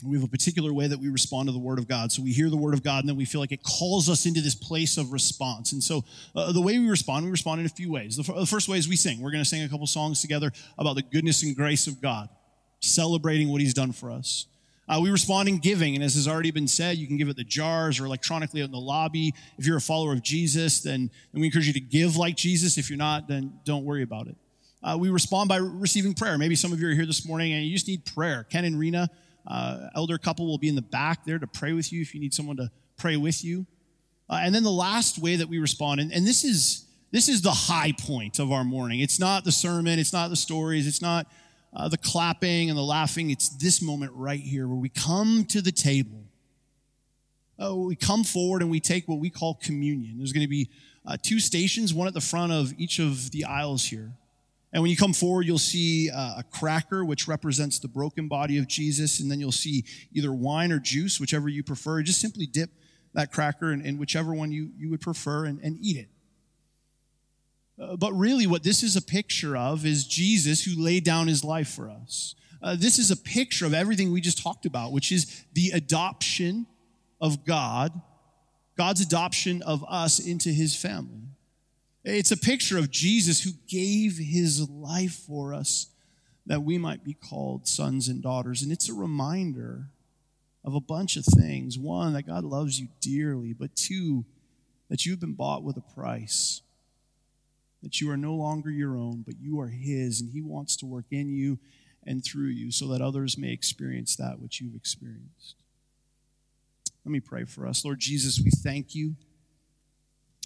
we 0.05 0.17
have 0.17 0.25
a 0.25 0.31
particular 0.31 0.73
way 0.73 0.87
that 0.87 0.99
we 0.99 1.09
respond 1.09 1.49
to 1.49 1.53
the 1.53 1.59
Word 1.59 1.79
of 1.79 1.89
God. 1.89 2.13
So 2.13 2.23
we 2.23 2.33
hear 2.33 2.51
the 2.51 2.57
Word 2.57 2.75
of 2.75 2.83
God, 2.83 3.01
and 3.01 3.09
then 3.09 3.17
we 3.17 3.25
feel 3.25 3.41
like 3.41 3.53
it 3.53 3.63
calls 3.63 4.09
us 4.09 4.27
into 4.27 4.41
this 4.41 4.55
place 4.55 4.97
of 4.97 5.13
response. 5.13 5.73
And 5.73 5.83
so 5.83 6.05
uh, 6.35 6.53
the 6.53 6.61
way 6.61 6.79
we 6.79 6.89
respond, 6.89 7.25
we 7.25 7.31
respond 7.31 7.61
in 7.61 7.67
a 7.67 7.71
few 7.71 7.91
ways. 7.91 8.17
The, 8.17 8.33
f- 8.33 8.39
the 8.39 8.47
first 8.47 8.69
way 8.69 8.79
is 8.79 8.89
we 8.89 8.97
sing. 8.97 9.21
We're 9.21 9.31
going 9.31 9.45
to 9.45 9.49
sing 9.49 9.63
a 9.63 9.69
couple 9.69 9.87
songs 9.87 10.21
together 10.21 10.53
about 10.79 10.97
the 10.97 11.03
goodness 11.03 11.43
and 11.43 11.55
grace 11.55 11.87
of 11.87 12.01
God, 12.01 12.29
celebrating 12.81 13.49
what 13.51 13.61
He's 13.61 13.75
done 13.75 13.93
for 13.93 14.11
us. 14.11 14.47
Uh, 14.89 14.99
we 15.01 15.11
respond 15.11 15.49
in 15.49 15.59
giving, 15.59 15.95
and 15.95 16.03
as 16.03 16.15
has 16.15 16.27
already 16.27 16.51
been 16.51 16.67
said, 16.67 16.97
you 16.97 17.07
can 17.07 17.17
give 17.17 17.29
at 17.29 17.37
the 17.37 17.45
jars 17.45 18.01
or 18.01 18.07
electronically 18.07 18.61
out 18.61 18.65
in 18.65 18.73
the 18.73 18.79
lobby. 18.79 19.33
If 19.57 19.65
you're 19.65 19.77
a 19.77 19.81
follower 19.81 20.13
of 20.13 20.23
Jesus, 20.23 20.81
then, 20.81 21.11
then 21.33 21.41
we 21.41 21.47
encourage 21.47 21.69
you 21.69 21.73
to 21.75 21.81
give 21.81 22.17
like 22.17 22.37
Jesus. 22.37 22.77
If 22.77 22.91
you're 22.91 22.99
not, 22.99 23.29
then 23.29 23.61
don't 23.65 23.85
worry 23.85 24.03
about 24.03 24.27
it. 24.27 24.37
Uh, 24.83 24.97
we 24.99 25.11
respond 25.11 25.49
by 25.49 25.59
receiving 25.59 26.15
prayer. 26.15 26.39
Maybe 26.39 26.57
some 26.57 26.73
of 26.73 26.81
you 26.81 26.89
are 26.89 26.95
here 26.95 27.07
this 27.07 27.27
morning 27.27 27.53
and 27.53 27.65
you 27.65 27.73
just 27.73 27.87
need 27.87 28.05
prayer. 28.05 28.45
Ken 28.51 28.65
and 28.65 28.79
Rena, 28.79 29.11
uh, 29.51 29.89
elder 29.97 30.17
couple, 30.17 30.47
will 30.47 30.59
be 30.59 30.69
in 30.69 30.77
the 30.77 30.83
back 30.83 31.25
there 31.25 31.39
to 31.39 31.47
pray 31.47 31.73
with 31.73 31.93
you 31.93 32.01
if 32.01 32.15
you 32.15 32.21
need 32.21 32.33
someone 32.33 32.57
to 32.57 32.71
pray 32.97 33.17
with 33.17 33.45
you. 33.45 33.67
Uh, 34.29 34.41
and 34.43 34.55
then 34.55 34.63
the 34.63 34.71
last 34.71 35.19
way 35.19 35.35
that 35.37 35.49
we 35.49 35.59
respond, 35.59 36.01
and, 36.01 36.13
and 36.13 36.27
this 36.27 36.45
is 36.45 36.87
this 37.11 37.29
is 37.29 37.43
the 37.43 37.51
high 37.51 37.93
point 37.93 38.39
of 38.39 38.53
our 38.53 38.63
morning. 38.63 39.01
It's 39.01 39.19
not 39.19 39.43
the 39.43 39.51
sermon, 39.51 39.99
it's 39.99 40.13
not 40.13 40.31
the 40.31 40.37
stories, 40.37 40.87
it's 40.87 41.03
not 41.03 41.27
uh, 41.75 41.89
the 41.89 41.99
clapping 41.99 42.71
and 42.71 42.79
the 42.79 42.85
laughing. 42.85 43.31
It's 43.31 43.49
this 43.49 43.83
moment 43.83 44.13
right 44.15 44.39
here 44.39 44.69
where 44.69 44.77
we 44.77 44.89
come 44.89 45.45
to 45.47 45.61
the 45.61 45.73
table. 45.73 46.23
Uh, 47.61 47.75
we 47.75 47.97
come 47.97 48.23
forward 48.23 48.63
and 48.63 48.71
we 48.71 48.79
take 48.79 49.09
what 49.09 49.19
we 49.19 49.29
call 49.29 49.55
communion. 49.55 50.19
There's 50.19 50.33
going 50.33 50.45
to 50.45 50.49
be 50.49 50.71
uh, 51.05 51.17
two 51.21 51.41
stations, 51.41 51.93
one 51.93 52.07
at 52.07 52.15
the 52.15 52.21
front 52.21 52.53
of 52.53 52.73
each 52.79 53.01
of 53.01 53.33
the 53.33 53.45
aisles 53.45 53.85
here. 53.85 54.13
And 54.73 54.83
when 54.83 54.91
you 54.91 54.97
come 54.97 55.13
forward, 55.13 55.47
you'll 55.47 55.59
see 55.59 56.11
uh, 56.11 56.39
a 56.39 56.45
cracker, 56.51 57.05
which 57.05 57.27
represents 57.27 57.81
the 57.81 57.89
broken 57.89 58.29
body 58.29 58.59
of 58.59 58.69
Jesus. 58.69 59.19
And 59.19 59.31
then 59.31 59.41
you'll 59.41 59.51
see 59.51 59.85
either 60.13 60.33
wine 60.33 60.71
or 60.71 60.79
juice, 60.79 61.19
whichever 61.19 61.49
you 61.49 61.65
prefer. 61.65 62.03
Just 62.03 62.21
simply 62.21 62.47
dip 62.47 62.71
that 63.15 63.33
cracker 63.33 63.73
in, 63.73 63.85
in 63.85 63.99
whichever 63.99 64.33
one 64.33 64.53
you, 64.53 64.71
you 64.77 64.89
would 64.91 65.01
prefer 65.01 65.45
and, 65.45 65.61
and 65.61 65.77
eat 65.81 65.97
it. 65.97 66.09
Uh, 67.81 67.97
but 67.97 68.13
really, 68.13 68.47
what 68.47 68.63
this 68.63 68.83
is 68.83 68.95
a 68.95 69.03
picture 69.03 69.57
of 69.57 69.85
is 69.85 70.07
Jesus 70.07 70.63
who 70.63 70.81
laid 70.81 71.03
down 71.03 71.27
his 71.27 71.43
life 71.43 71.69
for 71.69 71.91
us. 71.91 72.35
Uh, 72.63 72.77
this 72.79 72.99
is 72.99 73.11
a 73.11 73.17
picture 73.17 73.65
of 73.65 73.73
everything 73.73 74.13
we 74.13 74.21
just 74.21 74.43
talked 74.43 74.67
about, 74.67 74.93
which 74.93 75.11
is 75.11 75.45
the 75.55 75.71
adoption 75.71 76.67
of 77.21 77.45
God, 77.45 78.01
God's 78.77 79.01
adoption 79.01 79.63
of 79.63 79.85
us 79.89 80.19
into 80.19 80.51
his 80.51 80.77
family. 80.77 81.23
It's 82.05 82.31
a 82.31 82.37
picture 82.37 82.79
of 82.79 82.91
Jesus 82.91 83.43
who 83.43 83.51
gave 83.69 84.17
his 84.17 84.69
life 84.69 85.15
for 85.27 85.53
us 85.53 85.89
that 86.47 86.63
we 86.63 86.79
might 86.79 87.05
be 87.05 87.15
called 87.15 87.69
sons 87.69 88.09
and 88.09 88.23
daughters. 88.23 88.63
And 88.63 88.73
it's 88.73 88.89
a 88.89 88.95
reminder 88.95 89.89
of 90.65 90.75
a 90.75 90.81
bunch 90.81 91.17
of 91.17 91.25
things. 91.25 91.79
One, 91.79 92.15
that 92.15 92.27
God 92.27 92.45
loves 92.45 92.81
you 92.81 92.89
dearly, 93.01 93.53
but 93.53 93.77
two, 93.77 94.25
that 94.89 95.05
you've 95.05 95.21
been 95.21 95.35
bought 95.35 95.63
with 95.63 95.77
a 95.77 95.95
price 95.95 96.63
that 97.83 98.01
you 98.01 98.11
are 98.11 98.17
no 98.17 98.35
longer 98.35 98.71
your 98.71 98.97
own, 98.97 99.23
but 99.23 99.41
you 99.41 99.61
are 99.61 99.69
His, 99.69 100.21
and 100.21 100.31
He 100.31 100.43
wants 100.43 100.77
to 100.77 100.87
work 100.87 101.07
in 101.11 101.31
you 101.31 101.59
and 102.07 102.25
through 102.25 102.49
you 102.49 102.71
so 102.71 102.89
that 102.89 103.01
others 103.01 103.39
may 103.39 103.53
experience 103.53 104.17
that 104.17 104.41
which 104.41 104.61
you've 104.61 104.75
experienced. 104.75 105.57
Let 107.05 107.13
me 107.13 107.21
pray 107.21 107.45
for 107.45 107.67
us. 107.67 107.85
Lord 107.85 107.99
Jesus, 107.99 108.41
we 108.43 108.51
thank 108.51 108.95
you. 108.95 109.17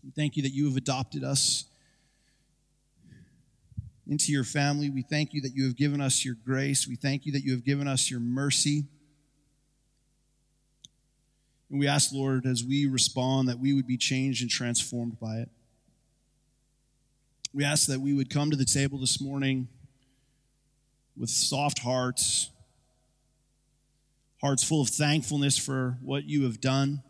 We 0.05 0.11
thank 0.11 0.37
you 0.37 0.43
that 0.43 0.53
you 0.53 0.67
have 0.67 0.77
adopted 0.77 1.25
us 1.25 1.65
into 4.07 4.33
your 4.33 4.45
family. 4.45 4.91
We 4.91 5.01
thank 5.01 5.33
you 5.33 5.41
that 5.41 5.53
you 5.55 5.65
have 5.65 5.77
given 5.77 6.03
us 6.03 6.25
your 6.25 6.37
grace. 6.45 6.87
We 6.87 6.97
thank 6.97 7.25
you 7.25 7.33
that 7.33 7.43
you 7.43 7.53
have 7.53 7.65
given 7.65 7.89
us 7.89 8.11
your 8.11 8.21
mercy. 8.21 8.85
And 11.71 11.81
we 11.81 11.89
ask, 11.89 12.13
Lord, 12.13 12.45
as 12.45 12.63
we 12.63 12.87
respond, 12.87 13.49
that 13.49 13.59
we 13.59 13.73
would 13.73 13.87
be 13.87 13.97
changed 13.97 14.43
and 14.43 14.51
transformed 14.51 15.19
by 15.19 15.37
it. 15.37 15.49
We 17.55 17.65
ask 17.65 17.87
that 17.87 18.01
we 18.01 18.13
would 18.13 18.29
come 18.29 18.51
to 18.51 18.57
the 18.57 18.67
table 18.67 18.99
this 18.99 19.23
morning 19.23 19.69
with 21.17 21.31
soft 21.31 21.79
hearts, 21.79 22.51
hearts 24.43 24.63
full 24.63 24.83
of 24.83 24.91
thankfulness 24.91 25.57
for 25.57 25.97
what 26.03 26.25
you 26.25 26.43
have 26.45 26.61
done. 26.61 27.03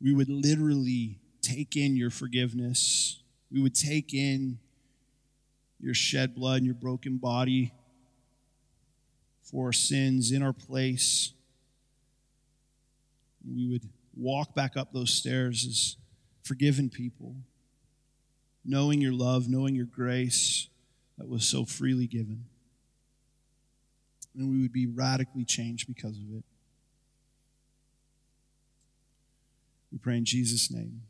We 0.00 0.12
would 0.12 0.28
literally 0.28 1.18
take 1.42 1.76
in 1.76 1.96
your 1.96 2.10
forgiveness. 2.10 3.22
We 3.50 3.60
would 3.60 3.74
take 3.74 4.14
in 4.14 4.58
your 5.78 5.94
shed 5.94 6.34
blood 6.34 6.58
and 6.58 6.66
your 6.66 6.74
broken 6.74 7.18
body 7.18 7.72
for 9.42 9.66
our 9.66 9.72
sins 9.72 10.30
in 10.32 10.42
our 10.42 10.52
place. 10.52 11.32
We 13.46 13.66
would 13.68 13.88
walk 14.16 14.54
back 14.54 14.76
up 14.76 14.92
those 14.92 15.12
stairs 15.12 15.66
as 15.66 15.96
forgiven 16.42 16.90
people 16.90 17.36
knowing 18.64 19.00
your 19.00 19.12
love, 19.12 19.48
knowing 19.48 19.74
your 19.74 19.86
grace 19.86 20.68
that 21.18 21.28
was 21.28 21.44
so 21.44 21.64
freely 21.64 22.06
given. 22.06 22.44
And 24.34 24.50
we 24.50 24.60
would 24.62 24.72
be 24.72 24.86
radically 24.86 25.44
changed 25.44 25.86
because 25.86 26.18
of 26.18 26.36
it. 26.36 26.44
We 29.92 29.98
pray 29.98 30.16
in 30.16 30.24
Jesus' 30.24 30.70
name. 30.70 31.02